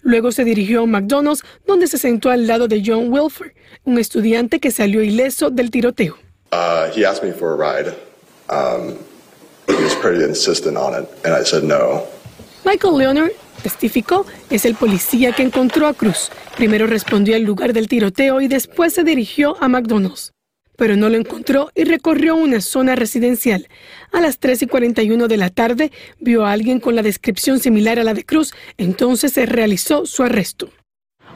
Luego 0.00 0.32
se 0.32 0.44
dirigió 0.44 0.82
a 0.82 0.86
McDonald's 0.86 1.44
donde 1.66 1.86
se 1.86 1.98
sentó 1.98 2.30
al 2.30 2.46
lado 2.46 2.66
de 2.66 2.82
John 2.84 3.12
Wilford, 3.12 3.52
un 3.84 3.98
estudiante 3.98 4.58
que 4.58 4.70
salió 4.70 5.02
ileso 5.02 5.50
del 5.50 5.70
tiroteo. 5.70 6.16
Uh, 6.52 6.90
he 6.94 7.06
asked 7.06 7.22
me 7.22 7.32
for 7.32 7.52
a 7.52 7.56
ride. 7.56 7.94
Um, 8.50 8.96
he 9.68 9.82
was 9.82 9.94
pretty 9.96 10.24
insistent 10.24 10.76
on 10.76 10.94
it, 10.94 11.08
and 11.24 11.34
I 11.34 11.44
said 11.44 11.62
no. 11.62 12.02
Michael 12.64 12.96
Leonard 12.96 13.32
testificó, 13.62 14.26
es 14.50 14.64
el 14.64 14.74
policía 14.74 15.32
que 15.32 15.42
encontró 15.42 15.86
a 15.86 15.94
Cruz. 15.94 16.30
Primero 16.56 16.86
respondió 16.86 17.36
al 17.36 17.42
lugar 17.42 17.72
del 17.72 17.88
tiroteo 17.88 18.40
y 18.40 18.48
después 18.48 18.92
se 18.94 19.04
dirigió 19.04 19.56
a 19.62 19.68
McDonald's. 19.68 20.32
Pero 20.76 20.96
no 20.96 21.08
lo 21.08 21.16
encontró 21.16 21.70
y 21.74 21.84
recorrió 21.84 22.34
una 22.34 22.60
zona 22.60 22.96
residencial. 22.96 23.68
A 24.12 24.20
las 24.20 24.38
3 24.38 24.62
y 24.62 24.66
41 24.66 25.28
de 25.28 25.36
la 25.36 25.50
tarde 25.50 25.92
vio 26.18 26.44
a 26.44 26.52
alguien 26.52 26.80
con 26.80 26.96
la 26.96 27.02
descripción 27.02 27.60
similar 27.60 27.98
a 27.98 28.04
la 28.04 28.14
de 28.14 28.24
Cruz, 28.24 28.54
entonces 28.76 29.32
se 29.32 29.46
realizó 29.46 30.04
su 30.06 30.22
arresto. 30.24 30.70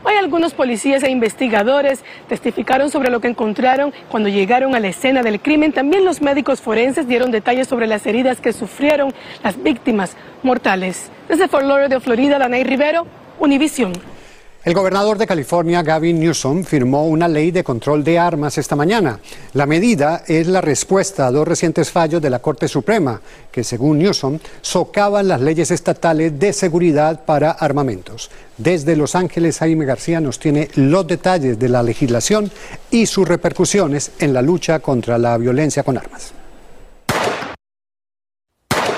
Hoy 0.05 0.15
algunos 0.15 0.55
policías 0.55 1.03
e 1.03 1.11
investigadores 1.11 2.05
testificaron 2.29 2.91
sobre 2.91 3.11
lo 3.11 3.21
que 3.21 3.29
encontraron 3.29 3.93
cuando 4.09 4.29
llegaron 4.29 4.75
a 4.75 4.81
la 4.81 4.89
escena 4.89 5.23
del 5.23 5.41
crimen. 5.41 5.73
También 5.73 6.05
los 6.05 6.23
médicos 6.23 6.61
forenses 6.61 7.09
dieron 7.09 7.33
detalles 7.33 7.67
sobre 7.67 7.89
las 7.89 8.07
heridas 8.07 8.41
que 8.41 8.53
sufrieron 8.53 9.13
las 9.43 9.61
víctimas 9.61 10.17
mortales. 10.43 11.11
Desde 11.29 11.49
Fort 11.49 11.65
Lauderdale, 11.65 12.01
Florida, 12.01 12.39
Danay 12.39 12.63
Rivero, 12.63 13.07
Univisión. 13.41 13.93
El 14.65 14.75
gobernador 14.75 15.19
de 15.19 15.27
California, 15.27 15.83
Gavin 15.83 16.19
Newsom, 16.19 16.65
firmó 16.65 17.07
una 17.07 17.29
ley 17.29 17.53
de 17.53 17.63
control 17.63 18.03
de 18.03 18.19
armas 18.19 18.59
esta 18.59 18.75
mañana. 18.75 19.21
La 19.53 19.67
medida 19.67 20.25
es 20.27 20.49
la 20.49 20.61
respuesta 20.61 21.29
a 21.29 21.31
dos 21.31 21.47
recientes 21.47 21.93
fallos 21.93 22.21
de 22.21 22.29
la 22.29 22.41
Corte 22.41 22.67
Suprema, 22.67 23.21
que 23.53 23.63
según 23.63 23.99
Newsom 23.99 24.41
socavan 24.61 25.29
las 25.29 25.41
leyes 25.41 25.71
estatales 25.71 26.39
de 26.41 26.53
seguridad 26.53 27.25
para 27.25 27.53
armamentos. 27.53 28.33
Desde 28.57 28.97
Los 28.97 29.15
Ángeles, 29.15 29.59
Jaime 29.59 29.85
García 29.85 30.21
nos 30.21 30.41
tiene 30.41 30.69
los 30.75 31.07
detalles 31.07 31.57
de 31.57 31.69
la 31.69 31.85
legislación 31.85 32.51
y 32.91 33.07
sus 33.07 33.29
repercusiones 33.29 34.11
en 34.19 34.35
la 34.35 34.43
lucha 34.43 34.81
contra 34.81 35.19
la 35.19 35.39
violencia 35.39 35.85
con 35.85 35.99
armas. 35.99 36.35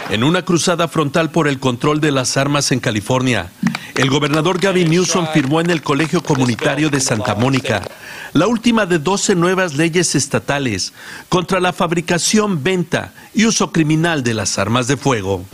En 0.08 0.24
una 0.24 0.42
cruzada 0.42 0.88
frontal 0.88 1.30
por 1.30 1.46
el 1.46 1.60
control 1.60 2.00
de 2.00 2.10
las 2.10 2.36
armas 2.36 2.72
en 2.72 2.80
California, 2.80 3.52
el 3.94 4.10
gobernador 4.10 4.60
Gavin 4.60 4.90
Newsom 4.90 5.26
firmó 5.32 5.60
en 5.60 5.70
el 5.70 5.82
Colegio 5.82 6.22
Comunitario 6.22 6.90
de 6.90 7.00
Santa 7.00 7.34
Mónica 7.34 7.82
la 8.32 8.46
última 8.46 8.86
de 8.86 8.98
12 8.98 9.34
nuevas 9.34 9.74
leyes 9.74 10.14
estatales 10.14 10.92
contra 11.28 11.60
la 11.60 11.72
fabricación, 11.72 12.62
venta 12.62 13.12
y 13.34 13.44
uso 13.44 13.72
criminal 13.72 14.22
de 14.22 14.34
las 14.34 14.58
armas 14.58 14.86
de 14.86 14.96
fuego. 14.96 15.44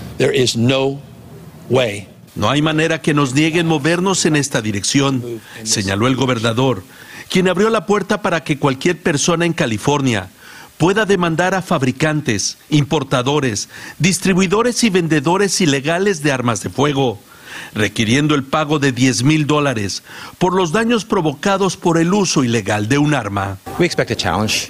no 0.57 1.01
No 2.35 2.51
hay 2.51 2.61
manera 2.61 3.01
que 3.01 3.15
nos 3.15 3.35
nieguen 3.35 3.67
movernos 3.67 4.27
en 4.27 4.37
esta 4.37 4.61
dirección, 4.61 5.41
señaló 5.63 6.07
el 6.07 6.17
gobernador, 6.17 6.85
quien 7.31 7.49
abrió 7.49 7.71
la 7.71 7.87
puerta 7.87 8.21
para 8.21 8.45
que 8.45 8.59
cualquier 8.59 9.01
persona 9.01 9.47
en 9.47 9.55
California 9.55 10.29
pueda 10.77 11.07
demandar 11.07 11.55
a 11.55 11.63
fabricantes, 11.63 12.59
importadores, 12.69 13.71
distribuidores 13.99 14.85
y 14.85 14.91
vendedores 14.91 15.61
ilegales 15.63 16.23
de 16.23 16.33
armas 16.33 16.63
de 16.63 16.69
fuego, 16.69 17.19
requiriendo 17.75 18.35
el 18.35 18.45
pago 18.45 18.79
de 18.79 18.93
10 18.93 19.23
mil 19.23 19.47
dólares 19.47 20.03
por 20.39 20.55
los 20.55 20.73
daños 20.73 21.05
provocados 21.05 21.77
por 21.77 21.99
el 21.99 22.13
uso 22.13 22.45
ilegal 22.45 22.89
de 22.89 22.99
un 22.99 23.15
arma. 23.15 23.59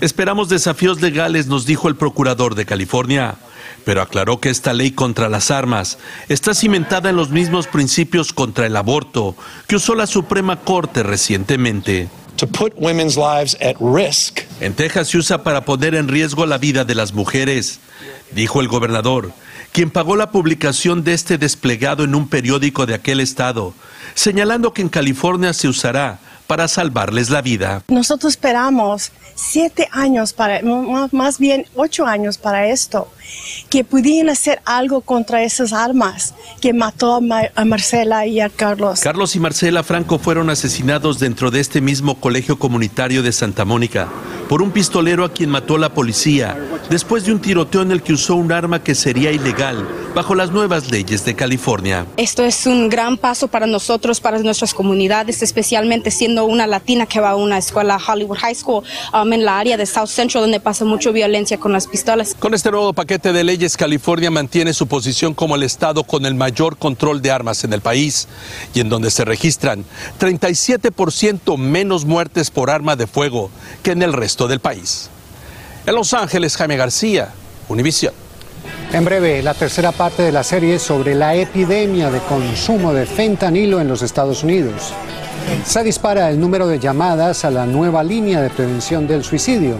Esperamos 0.01 0.49
desafíos 0.49 1.01
legales, 1.01 1.47
nos 1.47 1.67
dijo 1.67 1.89
el 1.89 1.97
procurador 1.97 2.55
de 2.55 2.67
California, 2.67 3.37
pero 3.85 4.03
aclaró 4.03 4.41
que 4.41 4.51
esta 4.51 4.73
ley 4.73 4.91
contra 4.91 5.29
las 5.29 5.51
armas 5.51 5.99
está 6.29 6.55
cimentada 6.55 7.11
en 7.11 7.17
los 7.17 7.31
mismos 7.31 7.67
principios 7.67 8.33
contra 8.33 8.67
el 8.67 8.77
aborto 8.77 9.37
que 9.67 9.77
usó 9.77 9.95
la 9.95 10.07
Suprema 10.07 10.57
Corte 10.61 11.03
recientemente. 11.03 12.09
En 14.61 14.75
Texas 14.75 15.09
se 15.09 15.19
usa 15.19 15.43
para 15.43 15.65
poner 15.65 15.95
en 15.95 16.09
riesgo 16.09 16.45
la 16.45 16.59
vida 16.59 16.85
de 16.85 16.95
las 16.95 17.15
mujeres, 17.15 17.81
dijo 18.33 18.61
el 18.61 18.69
gobernador, 18.69 19.33
quien 19.77 19.91
pagó 19.91 20.17
la 20.17 20.31
publicación 20.31 21.05
de 21.05 21.13
este 21.13 21.37
desplegado 21.37 22.03
en 22.03 22.15
un 22.15 22.29
periódico 22.29 22.87
de 22.87 22.95
aquel 22.95 23.21
estado, 23.21 23.75
señalando 24.15 24.73
que 24.73 24.81
en 24.81 24.89
California 24.89 25.53
se 25.53 25.69
usará 25.69 26.19
para 26.47 26.67
salvarles 26.67 27.29
la 27.29 27.43
vida. 27.43 27.83
Nosotros 27.89 28.33
esperamos 28.33 29.13
siete 29.35 29.87
años 29.93 30.33
para, 30.33 30.63
más 31.13 31.39
bien 31.39 31.67
ocho 31.75 32.07
años 32.07 32.39
para 32.39 32.69
esto, 32.69 33.13
que 33.71 33.85
pudieran 33.85 34.31
hacer 34.31 34.61
algo 34.65 35.01
contra 35.01 35.43
esas 35.43 35.73
armas 35.73 36.35
que 36.61 36.73
mató 36.73 37.21
a 37.55 37.65
Marcela 37.65 38.27
y 38.27 38.41
a 38.41 38.49
Carlos. 38.49 39.01
Carlos 39.01 39.37
y 39.37 39.41
Marcela 39.41 39.83
Franco 39.83 40.19
fueron 40.19 40.51
asesinados 40.51 41.19
dentro 41.19 41.51
de 41.51 41.61
este 41.61 41.81
mismo 41.81 42.21
colegio 42.21 42.59
comunitario 42.59 43.23
de 43.23 43.33
Santa 43.33 43.65
Mónica 43.65 44.09
por 44.49 44.63
un 44.63 44.71
pistolero 44.71 45.25
a 45.25 45.33
quien 45.33 45.51
mató 45.51 45.77
la 45.79 45.93
policía 45.93 46.57
después 46.89 47.25
de 47.25 47.33
un 47.33 47.41
tiroteo 47.41 47.83
en 47.83 47.91
el 47.91 48.03
que 48.03 48.13
usó 48.13 48.37
un 48.37 48.53
arma 48.53 48.83
que 48.83 48.95
sería 48.95 49.33
ilegal 49.33 49.87
bajo 50.15 50.35
las 50.35 50.51
nuevas 50.51 50.91
leyes 50.91 51.25
de 51.25 51.35
California. 51.35 52.07
Esto 52.17 52.45
es 52.45 52.67
un 52.67 52.89
gran 52.89 53.19
paso 53.19 53.49
para 53.49 53.67
nosotros, 53.67 54.21
para 54.21 54.39
nuestras 54.39 54.73
comunidades, 54.73 55.43
especialmente 55.43 56.11
siendo 56.11 56.45
una 56.45 56.67
latina 56.67 57.07
que 57.07 57.21
va 57.21 57.31
a 57.31 57.37
una 57.37 57.59
escuela 57.59 57.99
Hollywood 57.99 58.39
High 58.39 58.55
School 58.55 58.85
um, 59.13 59.33
en 59.33 59.45
la 59.45 59.59
área 59.59 59.77
de 59.77 59.85
South 59.85 60.07
Central 60.09 60.45
donde 60.45 60.61
pasa 60.61 60.85
mucha 60.85 61.11
violencia 61.11 61.59
con 61.59 61.73
las 61.73 61.87
pistolas. 61.87 62.35
Con 62.39 62.55
este 62.55 62.71
nuevo 62.71 62.93
paquete 62.93 63.16
de 63.23 63.45
leyes, 63.45 63.77
California 63.77 64.31
mantiene 64.31 64.75
su 64.75 64.87
posición 64.87 65.33
como 65.35 65.57
el 65.57 65.63
estado 65.63 66.05
con 66.05 66.27
el 66.27 66.35
mayor 66.35 66.77
control 66.77 67.23
de 67.23 67.31
armas 67.31 67.65
en 67.65 67.73
el 67.73 67.81
país 67.81 68.29
y 68.75 68.81
en 68.81 68.89
donde 68.89 69.11
se 69.11 69.25
registran 69.25 69.85
37% 70.21 71.57
menos 71.57 72.05
muertes 72.05 72.51
por 72.51 72.71
arma 72.71 72.95
de 72.95 73.07
fuego 73.07 73.51
que 73.83 73.93
en 73.93 74.03
el 74.03 74.13
resto 74.13 74.49
del 74.49 74.61
país. 74.61 75.09
En 75.87 75.95
Los 75.95 76.13
Ángeles, 76.13 76.57
Jaime 76.57 76.77
García, 76.77 77.31
Univisión. 77.69 78.13
En 78.93 79.05
breve, 79.05 79.43
la 79.43 79.55
tercera 79.55 79.93
parte 79.93 80.23
de 80.23 80.33
la 80.33 80.45
serie 80.45 80.79
sobre 80.79 81.15
la 81.15 81.35
epidemia 81.35 82.11
de 82.11 82.21
consumo 82.21 82.93
de 82.93 83.07
fentanilo 83.07 83.81
en 83.81 83.89
los 83.89 84.03
Estados 84.03 84.45
Unidos. 84.45 84.93
Se 85.65 85.83
dispara 85.83 86.29
el 86.29 86.39
número 86.39 86.67
de 86.67 86.79
llamadas 86.79 87.45
a 87.45 87.51
la 87.51 87.67
nueva 87.67 88.03
línea 88.03 88.43
de 88.43 88.51
prevención 88.51 89.07
del 89.07 89.25
suicidio. 89.25 89.77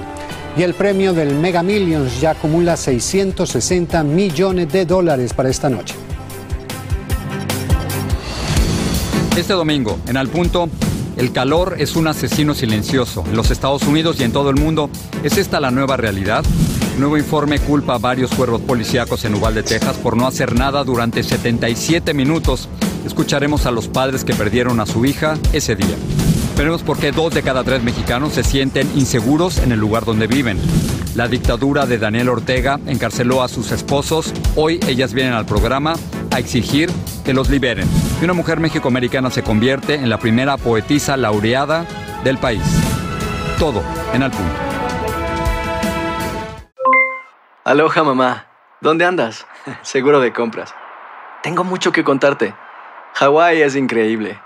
Y 0.57 0.63
el 0.63 0.75
premio 0.75 1.13
del 1.13 1.35
Mega 1.35 1.63
Millions 1.63 2.21
ya 2.21 2.31
acumula 2.31 2.77
660 2.77 4.03
millones 4.05 4.73
de 4.73 4.87
dólares 4.87 5.35
para 5.35 5.51
esta 5.51 5.69
noche. 5.69 5.95
Este 9.37 9.53
domingo, 9.53 9.99
en 10.07 10.17
Al 10.17 10.29
Punto, 10.29 10.71
el 11.17 11.33
calor 11.33 11.77
es 11.79 11.95
un 11.95 12.07
asesino 12.09 12.55
silencioso. 12.55 13.23
En 13.27 13.37
los 13.37 13.51
Estados 13.51 13.83
Unidos 13.83 14.19
y 14.19 14.25
en 14.25 14.33
todo 14.33 14.49
el 14.49 14.57
mundo, 14.57 14.89
¿es 15.23 15.37
esta 15.37 15.61
la 15.61 15.71
nueva 15.71 15.97
realidad? 15.97 16.45
nuevo 16.99 17.19
informe 17.19 17.59
culpa 17.59 17.95
a 17.95 17.99
varios 17.99 18.31
cuervos 18.31 18.63
policíacos 18.63 19.25
en 19.25 19.35
Uvalde, 19.35 19.63
Texas, 19.63 19.97
por 19.97 20.17
no 20.17 20.27
hacer 20.27 20.55
nada 20.55 20.83
durante 20.85 21.23
77 21.23 22.15
minutos. 22.15 22.69
Escucharemos 23.05 23.67
a 23.67 23.71
los 23.71 23.89
padres 23.89 24.25
que 24.25 24.35
perdieron 24.35 24.81
a 24.81 24.87
su 24.87 25.05
hija 25.05 25.37
ese 25.53 25.77
día. 25.77 25.97
Veremos 26.57 26.83
por 26.83 26.99
qué 26.99 27.13
dos 27.13 27.35
de 27.35 27.43
cada 27.43 27.65
tres 27.65 27.83
mexicanos 27.83 28.33
se 28.33 28.43
sienten 28.43 28.91
inseguros 28.97 29.59
en 29.59 29.73
el 29.73 29.79
lugar 29.79 30.07
donde 30.07 30.27
viven. 30.27 30.59
La 31.15 31.29
dictadura 31.29 31.85
de 31.85 31.99
Daniel 31.99 32.31
Ortega 32.31 32.81
encarceló 32.87 33.43
a 33.43 33.49
sus 33.49 33.73
esposos. 33.73 34.33
Hoy 34.55 34.81
ellas 34.89 35.13
vienen 35.13 35.35
al 35.35 35.45
programa 35.45 35.97
a 36.35 36.39
exigir 36.39 36.91
que 37.27 37.35
los 37.35 37.51
liberen. 37.51 37.87
Y 38.23 38.25
una 38.25 38.33
mujer 38.33 38.59
mexicoamericana 38.59 39.31
se 39.31 39.43
convierte 39.43 39.97
en 39.97 40.09
la 40.09 40.19
primera 40.19 40.57
poetisa 40.57 41.19
laureada 41.19 41.85
del 42.25 42.39
país. 42.39 42.63
Todo 43.59 43.83
en 44.15 44.23
al 44.23 44.31
punto. 44.31 44.55
Aloha 47.65 48.03
mamá, 48.03 48.47
¿dónde 48.81 49.05
andas? 49.05 49.47
Seguro 49.83 50.21
de 50.21 50.33
compras. 50.33 50.75
Tengo 51.43 51.65
mucho 51.65 51.93
que 51.93 52.03
contarte. 52.03 52.55
Hawái 53.15 53.61
es 53.61 53.77
increíble. 53.77 54.46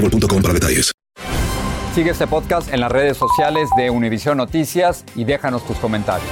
boostmobile.com 0.00 0.42
para 0.42 0.54
detalles. 0.54 0.92
Sigue 1.94 2.10
este 2.10 2.26
podcast 2.26 2.72
en 2.72 2.80
las 2.80 2.92
redes 2.92 3.16
sociales 3.16 3.68
de 3.76 3.90
Univision 3.90 4.36
Noticias 4.36 5.04
y 5.16 5.24
déjanos 5.24 5.66
tus 5.66 5.76
comentarios. 5.78 6.30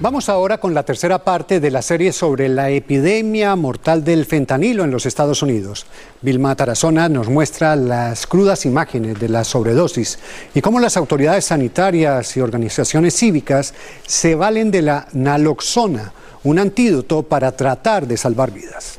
Vamos 0.00 0.28
ahora 0.28 0.58
con 0.58 0.74
la 0.74 0.82
tercera 0.82 1.22
parte 1.22 1.60
de 1.60 1.70
la 1.70 1.80
serie 1.80 2.12
sobre 2.12 2.48
la 2.48 2.70
epidemia 2.70 3.54
mortal 3.54 4.02
del 4.02 4.26
fentanilo 4.26 4.82
en 4.82 4.90
los 4.90 5.06
Estados 5.06 5.44
Unidos. 5.44 5.86
Vilma 6.22 6.56
Tarazona 6.56 7.08
nos 7.08 7.28
muestra 7.28 7.76
las 7.76 8.26
crudas 8.26 8.66
imágenes 8.66 9.20
de 9.20 9.28
la 9.28 9.44
sobredosis 9.44 10.18
y 10.54 10.60
cómo 10.60 10.80
las 10.80 10.96
autoridades 10.96 11.44
sanitarias 11.44 12.36
y 12.36 12.40
organizaciones 12.40 13.14
cívicas 13.14 13.74
se 14.04 14.34
valen 14.34 14.72
de 14.72 14.82
la 14.82 15.06
naloxona, 15.12 16.12
un 16.42 16.58
antídoto 16.58 17.22
para 17.22 17.52
tratar 17.52 18.08
de 18.08 18.16
salvar 18.16 18.50
vidas. 18.50 18.98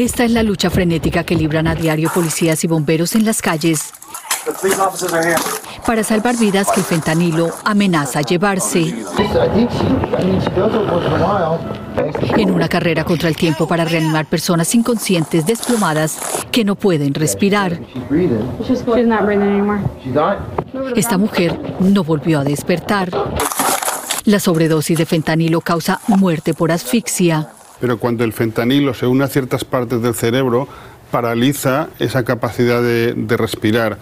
Esta 0.00 0.24
es 0.24 0.30
la 0.30 0.42
lucha 0.42 0.70
frenética 0.70 1.24
que 1.24 1.34
libran 1.34 1.66
a 1.66 1.74
diario 1.74 2.10
policías 2.14 2.64
y 2.64 2.66
bomberos 2.66 3.14
en 3.14 3.26
las 3.26 3.42
calles 3.42 3.92
para 5.86 6.02
salvar 6.02 6.38
vidas 6.38 6.68
que 6.72 6.80
el 6.80 6.86
fentanilo 6.86 7.50
amenaza 7.66 8.22
llevarse. 8.22 8.94
En 12.38 12.50
una 12.50 12.66
carrera 12.66 13.04
contra 13.04 13.28
el 13.28 13.36
tiempo 13.36 13.68
para 13.68 13.84
reanimar 13.84 14.24
personas 14.24 14.74
inconscientes 14.74 15.44
desplomadas 15.44 16.18
que 16.50 16.64
no 16.64 16.76
pueden 16.76 17.12
respirar. 17.12 17.78
Esta 20.96 21.18
mujer 21.18 21.76
no 21.78 22.04
volvió 22.04 22.40
a 22.40 22.44
despertar. 22.44 23.10
La 24.24 24.40
sobredosis 24.40 24.96
de 24.96 25.04
fentanilo 25.04 25.60
causa 25.60 26.00
muerte 26.08 26.54
por 26.54 26.72
asfixia 26.72 27.50
pero 27.80 27.98
cuando 27.98 28.24
el 28.24 28.32
fentanilo 28.32 28.94
se 28.94 29.06
une 29.06 29.24
a 29.24 29.28
ciertas 29.28 29.64
partes 29.64 30.02
del 30.02 30.14
cerebro, 30.14 30.68
paraliza 31.10 31.88
esa 31.98 32.24
capacidad 32.24 32.82
de, 32.82 33.14
de 33.14 33.36
respirar. 33.36 33.98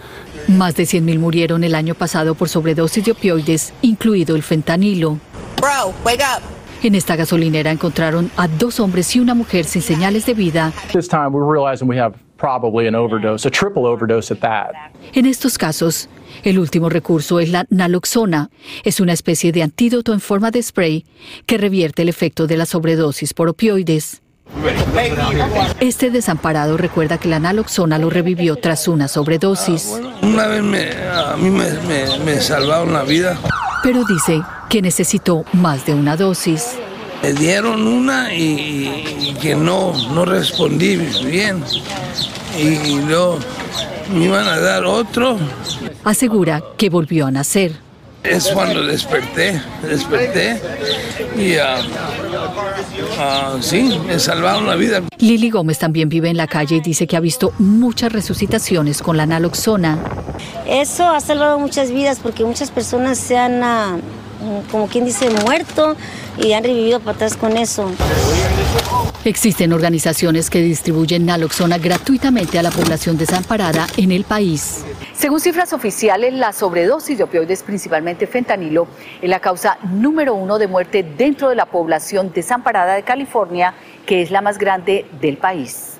Más 0.47 0.75
de 0.75 0.83
100.000 0.83 1.19
murieron 1.19 1.63
el 1.63 1.75
año 1.75 1.95
pasado 1.95 2.35
por 2.35 2.49
sobredosis 2.49 3.05
de 3.05 3.11
opioides, 3.11 3.73
incluido 3.81 4.35
el 4.35 4.43
fentanilo. 4.43 5.17
Bro, 5.59 5.93
wake 6.05 6.21
up. 6.21 6.41
En 6.81 6.95
esta 6.95 7.17
gasolinera 7.17 7.71
encontraron 7.71 8.31
a 8.37 8.47
dos 8.47 8.79
hombres 8.79 9.13
y 9.15 9.19
una 9.19 9.33
mujer 9.33 9.65
sin 9.65 9.81
señales 9.81 10.25
de 10.25 10.33
vida. 10.33 10.71
This 10.93 11.09
time 11.09 11.29
we're 11.31 11.45
realizing 11.45 11.89
we 11.89 11.99
have 11.99 12.13
probably 12.39 12.87
an 12.87 12.95
overdose, 12.95 13.45
a 13.45 13.51
triple 13.51 13.85
overdose 13.85 14.31
at 14.31 14.39
that. 14.39 14.71
En 15.13 15.25
estos 15.25 15.57
casos, 15.57 16.07
el 16.43 16.57
último 16.57 16.89
recurso 16.89 17.39
es 17.39 17.49
la 17.49 17.65
naloxona. 17.69 18.49
Es 18.83 18.99
una 18.99 19.13
especie 19.13 19.51
de 19.51 19.63
antídoto 19.63 20.13
en 20.13 20.19
forma 20.19 20.51
de 20.51 20.63
spray 20.63 21.05
que 21.45 21.57
revierte 21.57 22.01
el 22.01 22.09
efecto 22.09 22.47
de 22.47 22.57
la 22.57 22.65
sobredosis 22.65 23.33
por 23.33 23.49
opioides. 23.49 24.21
Este 25.79 26.09
desamparado 26.09 26.75
recuerda 26.75 27.19
que 27.19 27.27
la 27.27 27.39
naloxona 27.39 27.99
lo 27.99 28.09
revivió 28.09 28.55
tras 28.55 28.87
una 28.87 29.07
sobredosis. 29.07 30.01
Una 30.23 30.47
vez 30.47 30.63
me, 30.63 30.89
a 31.07 31.35
mí 31.37 31.49
me, 31.49 31.69
me, 31.87 32.19
me 32.25 32.41
salvaron 32.41 32.93
la 32.93 33.03
vida. 33.03 33.37
Pero 33.83 34.03
dice 34.05 34.41
que 34.69 34.81
necesitó 34.81 35.45
más 35.53 35.85
de 35.85 35.93
una 35.93 36.17
dosis. 36.17 36.77
Me 37.21 37.33
dieron 37.33 37.85
una 37.85 38.33
y, 38.33 39.05
y 39.19 39.33
que 39.41 39.55
no, 39.55 39.93
no 40.13 40.25
respondí 40.25 40.95
bien. 41.25 41.63
Y 42.57 42.99
luego 43.01 43.39
me 44.13 44.25
iban 44.25 44.47
a 44.47 44.59
dar 44.59 44.85
otro. 44.85 45.37
Asegura 46.03 46.63
que 46.77 46.89
volvió 46.89 47.27
a 47.27 47.31
nacer. 47.31 47.89
Es 48.23 48.49
cuando 48.49 48.83
desperté, 48.83 49.61
desperté 49.81 50.61
y 51.37 51.55
uh, 51.55 51.79
uh, 53.55 53.61
sí, 53.61 53.97
me 54.05 54.19
salvaron 54.19 54.67
la 54.67 54.75
vida. 54.75 55.01
Lili 55.19 55.49
Gómez 55.49 55.79
también 55.79 56.09
vive 56.09 56.29
en 56.29 56.35
la 56.35 56.45
calle 56.45 56.75
y 56.75 56.81
dice 56.81 57.07
que 57.07 57.15
ha 57.15 57.21
visto 57.21 57.53
muchas 57.59 58.11
resucitaciones 58.11 59.01
con 59.01 59.15
la 59.15 59.25
naloxona. 59.25 59.99
Eso 60.67 61.07
ha 61.07 61.21
salvado 61.21 61.59
muchas 61.59 61.91
vidas 61.91 62.19
porque 62.21 62.43
muchas 62.43 62.71
personas 62.71 63.17
se 63.17 63.37
han, 63.37 63.63
uh, 63.63 64.01
como 64.69 64.87
quien 64.87 65.05
dice, 65.05 65.29
muerto 65.29 65.95
y 66.41 66.53
han 66.53 66.63
revivido 66.63 66.99
para 66.99 67.15
atrás 67.15 67.37
con 67.37 67.57
eso. 67.57 67.91
Existen 69.25 69.73
organizaciones 69.73 70.49
que 70.49 70.61
distribuyen 70.61 71.25
naloxona 71.25 71.77
gratuitamente 71.77 72.57
a 72.57 72.63
la 72.63 72.71
población 72.71 73.17
desamparada 73.17 73.85
en 73.97 74.11
el 74.11 74.23
país. 74.23 74.85
Según 75.13 75.41
cifras 75.41 75.73
oficiales, 75.73 76.33
la 76.33 76.53
sobredosis 76.53 77.17
de 77.17 77.25
opioides, 77.25 77.61
principalmente 77.63 78.25
fentanilo, 78.25 78.87
es 79.21 79.29
la 79.29 79.41
causa 79.41 79.77
número 79.91 80.33
uno 80.33 80.57
de 80.57 80.67
muerte 80.67 81.03
dentro 81.03 81.49
de 81.49 81.55
la 81.55 81.65
población 81.65 82.31
desamparada 82.33 82.93
de 82.93 83.03
California, 83.03 83.73
que 84.05 84.21
es 84.21 84.31
la 84.31 84.41
más 84.41 84.57
grande 84.57 85.05
del 85.19 85.37
país. 85.37 85.99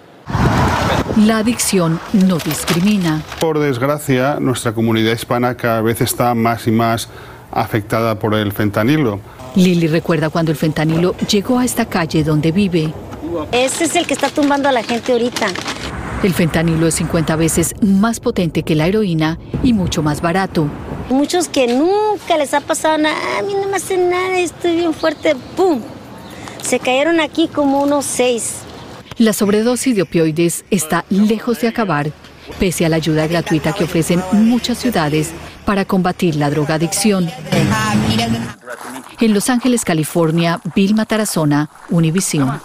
La 1.18 1.40
adicción 1.40 2.00
no 2.14 2.38
discrimina. 2.38 3.22
Por 3.42 3.60
desgracia, 3.60 4.38
nuestra 4.40 4.72
comunidad 4.72 5.12
hispana 5.12 5.56
cada 5.56 5.82
vez 5.82 6.00
está 6.00 6.34
más 6.34 6.66
y 6.68 6.72
más 6.72 7.10
afectada 7.52 8.18
por 8.20 8.34
el 8.36 8.52
fentanilo. 8.52 9.20
Lili 9.56 9.88
recuerda 9.88 10.30
cuando 10.30 10.52
el 10.52 10.58
fentanilo 10.58 11.16
llegó 11.30 11.60
a 11.60 11.66
esta 11.66 11.86
calle 11.86 12.24
donde 12.24 12.52
vive. 12.52 12.94
Ese 13.52 13.86
es 13.86 13.96
el 13.96 14.06
que 14.06 14.14
está 14.14 14.30
tumbando 14.30 14.70
a 14.70 14.72
la 14.72 14.84
gente 14.84 15.12
ahorita. 15.12 15.48
El 16.24 16.34
fentanilo 16.34 16.88
es 16.88 16.96
50 16.96 17.36
veces 17.36 17.76
más 17.82 18.20
potente 18.20 18.64
que 18.64 18.76
la 18.76 18.88
heroína 18.88 19.40
y 19.64 19.74
mucho 19.74 20.04
más 20.04 20.22
barato. 20.22 20.68
Muchos 21.10 21.48
que 21.48 21.68
nunca 21.68 22.38
les 22.38 22.54
ha 22.54 22.62
pasado 22.62 22.98
nada, 22.98 23.18
a 23.40 23.42
mí 23.42 23.54
no 23.54 23.68
me 23.68 23.78
hace 23.78 23.98
nada, 23.98 24.38
estoy 24.40 24.76
bien 24.76 24.94
fuerte, 24.94 25.36
¡pum! 25.56 25.82
Se 26.62 26.80
cayeron 26.80 27.20
aquí 27.20 27.48
como 27.48 27.82
unos 27.82 28.06
seis. 28.06 28.58
La 29.18 29.34
sobredosis 29.34 29.96
de 29.96 30.04
opioides 30.04 30.66
está 30.70 31.06
lejos 31.10 31.62
de 31.62 31.70
acabar, 31.70 32.12
pese 32.60 32.86
a 32.86 32.90
la 32.90 32.98
ayuda 32.98 33.28
gratuita 33.28 33.74
que 33.74 33.86
ofrecen 33.86 34.22
muchas 34.34 34.78
ciudades 34.78 35.32
para 35.70 35.86
combatir 35.86 36.36
la 36.36 36.50
drogadicción. 36.50 37.30
En 39.20 39.34
Los 39.36 39.52
Ángeles, 39.52 39.86
California, 39.86 40.60
Vilma 40.74 41.06
Tarazona, 41.06 41.70
Univision. 41.92 42.60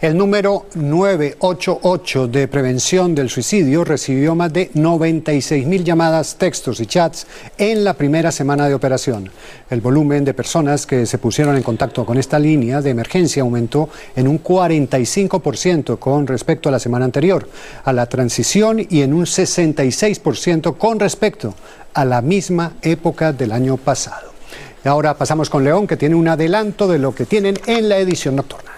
El 0.00 0.18
número 0.18 0.66
988 0.74 2.26
de 2.26 2.48
prevención 2.48 3.14
del 3.14 3.30
suicidio 3.30 3.84
recibió 3.84 4.34
más 4.34 4.52
de 4.52 4.70
96 4.74 5.66
mil 5.66 5.84
llamadas, 5.84 6.34
textos 6.36 6.80
y 6.80 6.86
chats 6.86 7.26
en 7.56 7.84
la 7.84 7.94
primera 7.94 8.32
semana 8.32 8.68
de 8.68 8.74
operación. 8.74 9.30
El 9.70 9.80
volumen 9.80 10.24
de 10.24 10.34
personas 10.34 10.84
que 10.84 11.06
se 11.06 11.18
pusieron 11.18 11.56
en 11.56 11.62
contacto 11.62 12.04
con 12.04 12.18
esta 12.18 12.40
línea 12.40 12.82
de 12.82 12.90
emergencia 12.90 13.44
aumentó 13.44 13.88
en 14.16 14.26
un 14.26 14.42
45% 14.42 15.98
con 16.00 16.26
respecto 16.26 16.68
a 16.68 16.72
la 16.72 16.80
semana 16.80 17.04
anterior, 17.04 17.48
a 17.84 17.92
la 17.92 18.06
transición 18.06 18.84
y 18.90 19.02
en 19.02 19.14
un 19.14 19.24
66% 19.24 20.76
con 20.76 20.98
respecto 20.98 21.54
a 21.94 22.04
la 22.04 22.20
misma 22.20 22.74
época 22.82 23.32
del 23.32 23.52
año 23.52 23.76
pasado. 23.76 24.32
Ahora 24.84 25.16
pasamos 25.16 25.48
con 25.48 25.64
León, 25.64 25.86
que 25.86 25.96
tiene 25.96 26.16
un 26.16 26.28
adelanto 26.28 26.88
de 26.88 26.98
lo 26.98 27.14
que 27.14 27.24
tienen 27.24 27.58
en 27.66 27.88
la 27.88 27.98
edición 27.98 28.36
nocturna. 28.36 28.73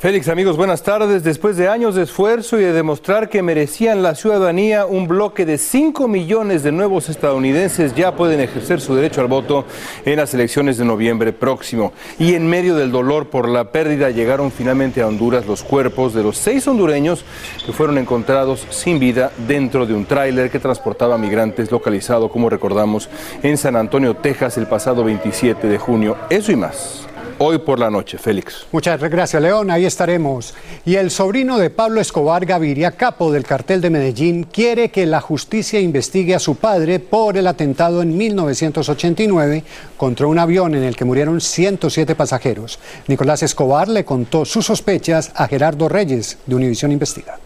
Félix, 0.00 0.28
amigos, 0.28 0.56
buenas 0.56 0.82
tardes. 0.82 1.24
Después 1.24 1.58
de 1.58 1.68
años 1.68 1.94
de 1.94 2.04
esfuerzo 2.04 2.58
y 2.58 2.62
de 2.62 2.72
demostrar 2.72 3.28
que 3.28 3.42
merecían 3.42 4.02
la 4.02 4.14
ciudadanía, 4.14 4.86
un 4.86 5.06
bloque 5.06 5.44
de 5.44 5.58
5 5.58 6.08
millones 6.08 6.62
de 6.62 6.72
nuevos 6.72 7.10
estadounidenses 7.10 7.94
ya 7.94 8.16
pueden 8.16 8.40
ejercer 8.40 8.80
su 8.80 8.94
derecho 8.94 9.20
al 9.20 9.26
voto 9.26 9.66
en 10.06 10.16
las 10.16 10.32
elecciones 10.32 10.78
de 10.78 10.86
noviembre 10.86 11.34
próximo. 11.34 11.92
Y 12.18 12.32
en 12.32 12.48
medio 12.48 12.76
del 12.76 12.92
dolor 12.92 13.28
por 13.28 13.46
la 13.46 13.72
pérdida 13.72 14.08
llegaron 14.08 14.50
finalmente 14.50 15.02
a 15.02 15.06
Honduras 15.06 15.44
los 15.44 15.62
cuerpos 15.62 16.14
de 16.14 16.22
los 16.22 16.38
seis 16.38 16.66
hondureños 16.66 17.22
que 17.66 17.74
fueron 17.74 17.98
encontrados 17.98 18.66
sin 18.70 18.98
vida 18.98 19.32
dentro 19.46 19.84
de 19.84 19.92
un 19.92 20.06
tráiler 20.06 20.50
que 20.50 20.60
transportaba 20.60 21.18
migrantes 21.18 21.70
localizado, 21.70 22.30
como 22.30 22.48
recordamos, 22.48 23.10
en 23.42 23.58
San 23.58 23.76
Antonio, 23.76 24.16
Texas, 24.16 24.56
el 24.56 24.66
pasado 24.66 25.04
27 25.04 25.68
de 25.68 25.76
junio. 25.76 26.16
Eso 26.30 26.52
y 26.52 26.56
más 26.56 27.09
hoy 27.42 27.58
por 27.58 27.78
la 27.78 27.90
noche. 27.90 28.18
Félix. 28.18 28.66
Muchas 28.70 29.00
gracias, 29.00 29.42
León. 29.42 29.70
Ahí 29.70 29.86
estaremos. 29.86 30.54
Y 30.84 30.96
el 30.96 31.10
sobrino 31.10 31.58
de 31.58 31.70
Pablo 31.70 32.00
Escobar 32.00 32.44
Gaviria, 32.44 32.92
capo 32.92 33.32
del 33.32 33.44
cartel 33.44 33.80
de 33.80 33.88
Medellín, 33.88 34.44
quiere 34.44 34.90
que 34.90 35.06
la 35.06 35.20
justicia 35.20 35.80
investigue 35.80 36.34
a 36.34 36.38
su 36.38 36.56
padre 36.56 37.00
por 37.00 37.38
el 37.38 37.46
atentado 37.46 38.02
en 38.02 38.16
1989 38.16 39.64
contra 39.96 40.26
un 40.26 40.38
avión 40.38 40.74
en 40.74 40.84
el 40.84 40.96
que 40.96 41.06
murieron 41.06 41.40
107 41.40 42.14
pasajeros. 42.14 42.78
Nicolás 43.08 43.42
Escobar 43.42 43.88
le 43.88 44.04
contó 44.04 44.44
sus 44.44 44.66
sospechas 44.66 45.32
a 45.34 45.48
Gerardo 45.48 45.88
Reyes 45.88 46.38
de 46.44 46.54
Univisión 46.54 46.92
Investiga. 46.92 47.38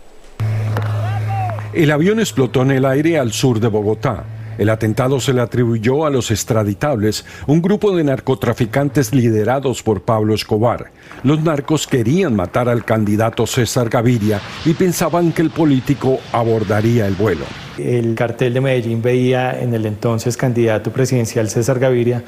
El 1.72 1.90
avión 1.92 2.18
explotó 2.18 2.62
en 2.62 2.72
el 2.72 2.84
aire 2.84 3.18
al 3.18 3.32
sur 3.32 3.60
de 3.60 3.68
Bogotá. 3.68 4.24
El 4.58 4.70
atentado 4.70 5.20
se 5.20 5.32
le 5.32 5.40
atribuyó 5.40 6.06
a 6.06 6.10
los 6.10 6.30
extraditables, 6.30 7.24
un 7.46 7.60
grupo 7.60 7.96
de 7.96 8.04
narcotraficantes 8.04 9.14
liderados 9.14 9.82
por 9.82 10.02
Pablo 10.02 10.34
Escobar. 10.34 10.92
Los 11.22 11.42
narcos 11.42 11.86
querían 11.86 12.36
matar 12.36 12.68
al 12.68 12.84
candidato 12.84 13.46
César 13.46 13.88
Gaviria 13.88 14.40
y 14.64 14.74
pensaban 14.74 15.32
que 15.32 15.42
el 15.42 15.50
político 15.50 16.18
abordaría 16.32 17.06
el 17.06 17.14
vuelo. 17.14 17.44
El 17.78 18.14
cartel 18.14 18.54
de 18.54 18.60
Medellín 18.60 19.02
veía 19.02 19.60
en 19.60 19.74
el 19.74 19.86
entonces 19.86 20.36
candidato 20.36 20.92
presidencial 20.92 21.48
César 21.48 21.78
Gaviria 21.78 22.22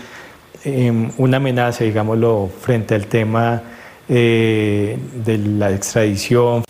em, 0.64 1.10
una 1.18 1.36
amenaza, 1.36 1.84
digámoslo, 1.84 2.50
frente 2.60 2.94
al 2.94 3.06
tema 3.06 3.62
eh, 4.08 4.98
de 5.24 5.38
la 5.38 5.72
extradición. 5.72 6.64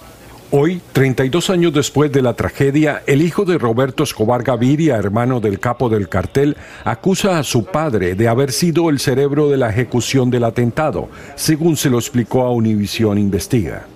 Hoy, 0.53 0.81
32 0.93 1.51
años 1.51 1.73
después 1.73 2.13
de 2.13 2.23
la 2.23 2.35
tragedia, 2.35 3.03
el 3.09 3.21
hijo 3.21 3.45
de 3.45 3.59
Roberto 3.59 4.05
Escobar 4.05 4.45
Gaviria, 4.45 4.95
hermano 4.95 5.41
del 5.41 5.59
capo 5.59 5.89
del 5.89 6.09
cartel, 6.09 6.57
acusa 6.85 7.41
a 7.41 7.43
su 7.43 7.65
padre 7.65 8.15
de 8.15 8.29
haber 8.29 8.53
sido 8.53 8.89
el 8.89 9.01
cerebro 9.01 9.49
de 9.49 9.57
la 9.57 9.71
ejecución 9.71 10.31
del 10.31 10.45
atentado, 10.45 11.09
según 11.35 11.77
se 11.77 11.91
lo 11.91 11.99
explicó 11.99 12.43
a 12.43 12.53
Univisión 12.53 13.19
Investiga. 13.19 13.87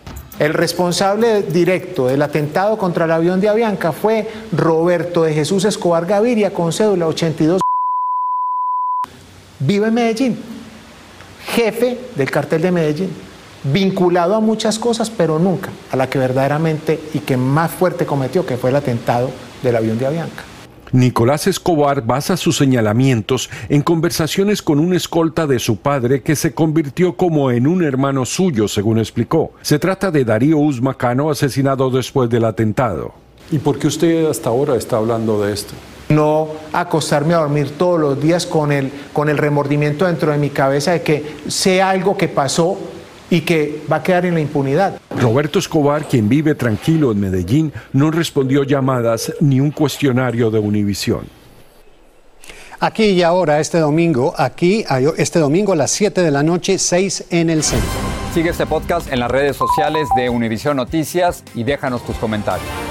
El 0.41 0.53
responsable 0.53 1.43
directo 1.43 2.09
del 2.09 2.21
atentado 2.21 2.77
contra 2.77 3.05
el 3.05 3.13
avión 3.13 3.41
de 3.41 3.49
Avianca 3.49 3.93
fue 3.93 4.29
Roberto 4.51 5.23
de 5.23 5.33
Jesús 5.33 5.65
Escobar 5.65 6.05
Gaviria 6.05 6.53
con 6.53 6.73
cédula 6.73 7.07
82. 7.07 7.61
Vive 9.61 9.87
en 9.87 9.95
Medellín, 9.95 10.39
jefe 11.47 11.97
del 12.17 12.29
cartel 12.29 12.63
de 12.63 12.73
Medellín 12.73 13.30
vinculado 13.65 14.35
a 14.35 14.41
muchas 14.41 14.79
cosas, 14.79 15.11
pero 15.11 15.39
nunca 15.39 15.71
a 15.91 15.97
la 15.97 16.09
que 16.09 16.19
verdaderamente 16.19 17.01
y 17.15 17.21
que 17.21 17.37
más 17.37 17.71
fuerte 17.71 18.07
cometió, 18.07 18.47
que 18.47 18.57
fue 18.57 18.71
el 18.71 18.77
atentado 18.77 19.31
del 19.63 19.77
avión 19.77 19.99
de 19.99 20.07
Avianca. 20.07 20.45
Nicolás 20.93 21.47
Escobar 21.47 22.05
basa 22.05 22.37
sus 22.37 22.57
señalamientos 22.57 23.49
en 23.69 23.83
conversaciones 23.83 24.61
con 24.61 24.81
un 24.81 24.93
escolta 24.93 25.47
de 25.47 25.61
su 25.61 25.77
padre 25.77 26.23
que 26.23 26.35
se 26.35 26.53
convirtió 26.53 27.17
como 27.17 27.53
en 27.53 27.69
un 27.69 27.85
hermano 27.85 28.25
suyo, 28.25 28.67
según 28.67 28.99
explicó. 28.99 29.53
Se 29.63 29.79
trata 29.79 30.11
de 30.11 30.25
Darío 30.25 30.59
Usmacano, 30.59 31.31
asesinado 31.31 31.91
después 31.91 32.29
del 32.29 32.45
atentado. 32.45 33.13
¿Y 33.53 33.59
por 33.59 33.79
qué 33.79 33.87
usted 33.87 34.27
hasta 34.27 34.49
ahora 34.49 34.75
está 34.77 34.97
hablando 34.97 35.41
de 35.43 35.53
esto? 35.53 35.75
No 36.09 36.49
acostarme 36.73 37.35
a 37.35 37.39
dormir 37.39 37.71
todos 37.79 38.01
los 38.01 38.21
días 38.21 38.45
con 38.45 38.73
el, 38.73 38.91
con 39.13 39.29
el 39.29 39.39
remordimiento 39.39 40.07
dentro 40.07 40.33
de 40.33 40.39
mi 40.39 40.51
cabeza 40.51 40.93
de 40.93 41.03
que 41.03 41.37
sea 41.47 41.91
algo 41.91 42.17
que 42.17 42.27
pasó 42.27 42.77
y 43.31 43.43
que 43.43 43.81
va 43.91 43.97
a 43.97 44.03
quedar 44.03 44.27
en 44.27 44.35
la 44.35 44.41
impunidad. 44.41 45.01
Roberto 45.17 45.59
Escobar, 45.59 46.07
quien 46.07 46.29
vive 46.29 46.55
tranquilo 46.55 47.13
en 47.13 47.21
Medellín, 47.21 47.73
no 47.93 48.11
respondió 48.11 48.65
llamadas 48.65 49.33
ni 49.41 49.61
un 49.61 49.71
cuestionario 49.71 50.51
de 50.51 50.59
Univisión. 50.59 51.41
Aquí 52.83 53.05
y 53.05 53.23
ahora, 53.23 53.61
este 53.61 53.79
domingo, 53.79 54.33
aquí, 54.39 54.85
este 55.19 55.39
domingo 55.39 55.75
a 55.75 55.77
las 55.77 55.91
7 55.91 56.23
de 56.23 56.31
la 56.31 56.43
noche, 56.43 56.79
6 56.79 57.27
en 57.31 57.51
el 57.51 57.63
centro. 57.63 57.91
Sigue 58.33 58.51
este 58.51 58.65
podcast 58.65 59.13
en 59.13 59.21
las 59.21 59.31
redes 59.31 59.57
sociales 59.57 60.09
de 60.17 60.31
Univisión 60.31 60.79
Noticias 60.79 61.45
y 61.55 61.65
déjanos 61.65 62.05
tus 62.07 62.17
comentarios. 62.17 62.90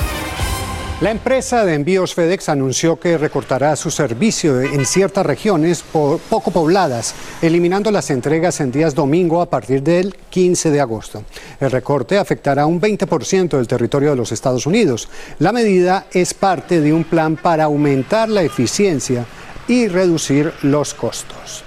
La 1.02 1.12
empresa 1.12 1.64
de 1.64 1.76
envíos 1.76 2.14
FedEx 2.14 2.50
anunció 2.50 3.00
que 3.00 3.18
recortará 3.18 3.74
su 3.78 3.90
servicio 3.90 4.60
en 4.60 4.86
ciertas 4.86 5.26
regiones 5.26 5.82
poco 5.82 6.52
pobladas, 6.52 7.16
eliminando 7.42 7.90
las 7.90 8.10
entregas 8.10 8.60
en 8.60 8.70
días 8.70 8.96
domingo 8.96 9.42
a 9.42 9.50
partir 9.50 9.82
del 9.82 10.14
15 10.30 10.72
de 10.72 10.82
agosto. 10.82 11.24
El 11.62 11.72
recorte 11.72 12.18
afectará 12.18 12.66
un 12.66 12.82
20% 12.82 13.56
del 13.56 13.68
territorio 13.68 14.10
de 14.10 14.18
los 14.18 14.34
Estados 14.34 14.66
Unidos. 14.66 15.08
La 15.40 15.54
medida 15.54 16.08
es 16.12 16.34
parte 16.34 16.82
de 16.82 16.92
un 16.92 17.06
plan 17.06 17.38
para 17.38 17.64
aumentar 17.64 18.28
la 18.28 18.44
eficiencia 18.44 19.26
y 19.70 19.88
reducir 19.88 20.52
los 20.64 20.94
costos. 20.94 21.64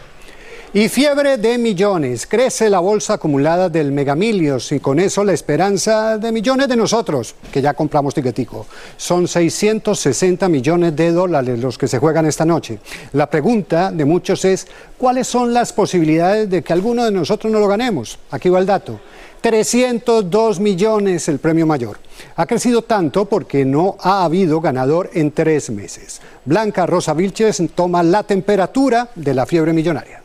Y 0.75 0.89
fiebre 0.89 1.37
de 1.37 1.59
millones. 1.59 2.27
Crece 2.27 2.71
la 2.71 2.81
bolsa 2.81 3.13
acumulada 3.13 3.69
del 3.69 3.93
Megamilios 3.93 4.73
y 4.73 4.81
con 4.81 4.99
eso 5.01 5.23
la 5.23 5.35
esperanza 5.35 6.17
de 6.17 6.33
millones 6.33 6.67
de 6.67 6.77
nosotros, 6.77 7.35
que 7.53 7.61
ya 7.61 7.75
compramos 7.75 8.15
tiquetico. 8.15 8.65
Son 8.97 9.29
660 9.29 10.49
millones 10.49 10.97
de 10.97 11.13
dólares 11.13 11.59
los 11.59 11.77
que 11.77 11.89
se 11.89 11.99
juegan 11.99 12.25
esta 12.25 12.47
noche. 12.47 12.79
La 13.13 13.29
pregunta 13.29 13.93
de 13.93 14.07
muchos 14.07 14.47
es, 14.47 14.67
¿cuáles 14.97 15.27
son 15.27 15.53
las 15.53 15.75
posibilidades 15.75 16.49
de 16.49 16.63
que 16.63 16.73
alguno 16.73 17.05
de 17.05 17.11
nosotros 17.11 17.53
no 17.53 17.61
lo 17.61 17.69
ganemos? 17.69 18.19
Aquí 18.31 18.49
va 18.49 18.59
el 18.59 18.65
dato. 18.65 18.99
302 19.43 20.59
millones 20.59 21.29
el 21.29 21.39
premio 21.39 21.67
mayor. 21.67 21.99
Ha 22.37 22.47
crecido 22.47 22.81
tanto 22.81 23.27
porque 23.27 23.67
no 23.67 23.99
ha 24.01 24.25
habido 24.25 24.63
ganador 24.63 25.11
en 25.13 25.33
tres 25.33 25.69
meses. 25.69 26.23
Blanca 26.47 26.87
Rosa 26.87 27.13
Vilches 27.13 27.63
toma 27.75 28.03
la 28.03 28.23
temperatura 28.23 29.11
de 29.15 29.35
la 29.35 29.45
fiebre 29.45 29.75
millonaria. 29.75 30.22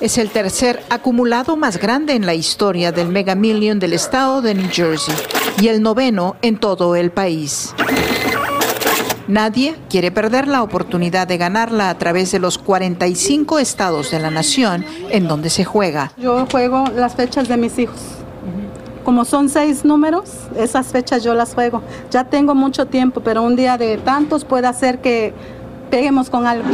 Es 0.00 0.18
el 0.18 0.28
tercer 0.28 0.82
acumulado 0.90 1.56
más 1.56 1.78
grande 1.78 2.12
en 2.14 2.26
la 2.26 2.34
historia 2.34 2.92
del 2.92 3.08
Mega 3.08 3.34
Million 3.34 3.78
del 3.78 3.94
estado 3.94 4.42
de 4.42 4.54
New 4.54 4.68
Jersey 4.70 5.14
y 5.58 5.68
el 5.68 5.80
noveno 5.80 6.36
en 6.42 6.58
todo 6.58 6.96
el 6.96 7.10
país. 7.10 7.74
Nadie 9.26 9.74
quiere 9.88 10.10
perder 10.10 10.48
la 10.48 10.62
oportunidad 10.62 11.26
de 11.26 11.38
ganarla 11.38 11.88
a 11.88 11.96
través 11.96 12.30
de 12.30 12.40
los 12.40 12.58
45 12.58 13.58
estados 13.58 14.10
de 14.10 14.18
la 14.18 14.30
nación 14.30 14.84
en 15.08 15.26
donde 15.26 15.48
se 15.48 15.64
juega. 15.64 16.12
Yo 16.18 16.46
juego 16.50 16.84
las 16.94 17.14
fechas 17.14 17.48
de 17.48 17.56
mis 17.56 17.78
hijos. 17.78 18.00
Como 19.02 19.24
son 19.24 19.48
seis 19.48 19.84
números, 19.84 20.30
esas 20.56 20.88
fechas 20.88 21.24
yo 21.24 21.32
las 21.32 21.54
juego. 21.54 21.82
Ya 22.10 22.24
tengo 22.24 22.54
mucho 22.54 22.86
tiempo, 22.86 23.22
pero 23.22 23.42
un 23.42 23.56
día 23.56 23.78
de 23.78 23.96
tantos 23.96 24.44
puede 24.44 24.66
hacer 24.66 25.00
que 25.00 25.32
peguemos 25.90 26.30
con 26.30 26.46
algo. 26.46 26.68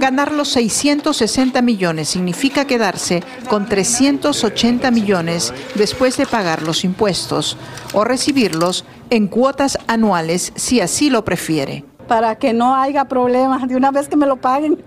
Ganar 0.00 0.30
los 0.30 0.48
660 0.50 1.60
millones 1.60 2.08
significa 2.08 2.66
quedarse 2.66 3.22
con 3.48 3.66
380 3.66 4.90
millones 4.92 5.52
después 5.74 6.16
de 6.16 6.26
pagar 6.26 6.62
los 6.62 6.84
impuestos 6.84 7.56
o 7.92 8.04
recibirlos 8.04 8.84
en 9.10 9.26
cuotas 9.26 9.76
anuales 9.88 10.52
si 10.54 10.80
así 10.80 11.10
lo 11.10 11.24
prefiere. 11.24 11.84
Para 12.06 12.36
que 12.36 12.52
no 12.52 12.76
haya 12.76 13.06
problemas 13.06 13.68
de 13.68 13.76
una 13.76 13.90
vez 13.90 14.08
que 14.08 14.16
me 14.16 14.26
lo 14.26 14.36
paguen. 14.36 14.82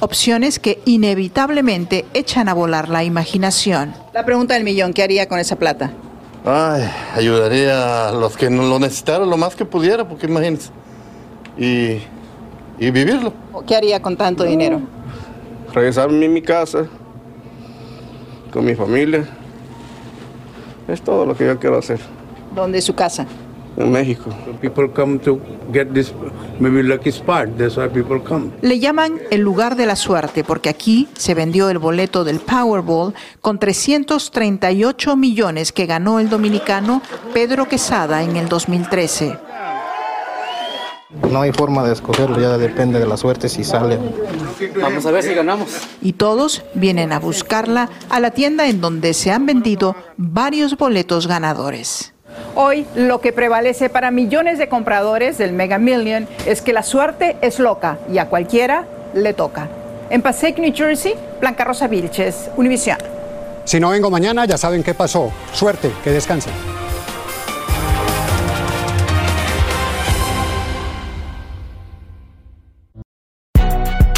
Opciones 0.00 0.58
que 0.58 0.80
inevitablemente 0.84 2.04
echan 2.12 2.48
a 2.48 2.54
volar 2.54 2.88
la 2.90 3.02
imaginación. 3.02 3.94
La 4.12 4.24
pregunta 4.24 4.54
del 4.54 4.64
millón, 4.64 4.92
¿qué 4.92 5.02
haría 5.02 5.26
con 5.26 5.38
esa 5.38 5.56
plata? 5.56 5.90
Ay, 6.44 6.88
ayudaría 7.14 8.08
a 8.08 8.12
los 8.12 8.36
que 8.36 8.48
lo 8.48 8.78
necesitaran 8.78 9.28
lo 9.28 9.36
más 9.36 9.56
que 9.56 9.64
pudiera, 9.64 10.08
porque 10.08 10.26
imagínense. 10.26 10.70
Y 11.58 12.00
y 12.80 12.90
vivirlo. 12.90 13.32
¿Qué 13.66 13.76
haría 13.76 14.00
con 14.00 14.16
tanto 14.16 14.42
dinero? 14.42 14.80
Regresarme 15.72 16.26
a 16.26 16.28
mi 16.30 16.42
casa 16.42 16.86
con 18.50 18.64
mi 18.64 18.74
familia. 18.74 19.28
Es 20.88 21.02
todo 21.02 21.24
lo 21.24 21.36
que 21.36 21.46
yo 21.46 21.58
quiero 21.60 21.78
hacer. 21.78 22.00
¿Dónde 22.52 22.78
es 22.78 22.84
su 22.84 22.94
casa? 22.94 23.26
En 23.76 23.92
México. 23.92 24.30
People 24.60 24.90
come 24.90 25.18
to 25.20 25.38
get 25.72 25.92
this 25.92 26.12
maybe 26.58 26.82
lucky 26.82 27.10
spot. 27.10 27.56
That's 27.56 27.76
why 27.76 27.88
people 27.88 28.20
come. 28.20 28.50
Le 28.62 28.80
llaman 28.80 29.20
el 29.30 29.42
lugar 29.42 29.76
de 29.76 29.86
la 29.86 29.94
suerte 29.94 30.42
porque 30.42 30.70
aquí 30.70 31.06
se 31.16 31.34
vendió 31.34 31.70
el 31.70 31.78
boleto 31.78 32.24
del 32.24 32.40
Powerball 32.40 33.14
con 33.40 33.58
338 33.60 35.16
millones 35.16 35.70
que 35.70 35.86
ganó 35.86 36.18
el 36.18 36.30
dominicano 36.30 37.02
Pedro 37.32 37.68
Quesada 37.68 38.24
en 38.24 38.36
el 38.36 38.48
2013. 38.48 39.49
No 41.30 41.40
hay 41.40 41.52
forma 41.52 41.82
de 41.82 41.92
escogerlo, 41.92 42.40
ya 42.40 42.56
depende 42.56 43.00
de 43.00 43.06
la 43.06 43.16
suerte 43.16 43.48
si 43.48 43.64
sale. 43.64 43.98
Vamos 44.80 45.04
a 45.06 45.10
ver 45.10 45.24
si 45.24 45.34
ganamos. 45.34 45.68
Y 46.00 46.12
todos 46.12 46.62
vienen 46.74 47.12
a 47.12 47.18
buscarla 47.18 47.88
a 48.08 48.20
la 48.20 48.30
tienda 48.30 48.68
en 48.68 48.80
donde 48.80 49.12
se 49.12 49.32
han 49.32 49.44
vendido 49.44 49.96
varios 50.16 50.76
boletos 50.76 51.26
ganadores. 51.26 52.14
Hoy 52.54 52.86
lo 52.94 53.20
que 53.20 53.32
prevalece 53.32 53.88
para 53.88 54.12
millones 54.12 54.58
de 54.58 54.68
compradores 54.68 55.36
del 55.36 55.52
Mega 55.52 55.78
Million 55.78 56.28
es 56.46 56.62
que 56.62 56.72
la 56.72 56.84
suerte 56.84 57.36
es 57.40 57.58
loca 57.58 57.98
y 58.12 58.18
a 58.18 58.28
cualquiera 58.28 58.86
le 59.12 59.34
toca. 59.34 59.68
En 60.10 60.22
Passaic, 60.22 60.58
New 60.58 60.72
Jersey, 60.74 61.14
Blanca 61.40 61.64
Rosa 61.64 61.88
Vilches, 61.88 62.50
Univision. 62.56 62.98
Si 63.64 63.80
no 63.80 63.90
vengo 63.90 64.10
mañana, 64.10 64.44
ya 64.44 64.58
saben 64.58 64.82
qué 64.82 64.94
pasó. 64.94 65.32
Suerte, 65.52 65.90
que 66.04 66.10
descansen. 66.10 66.52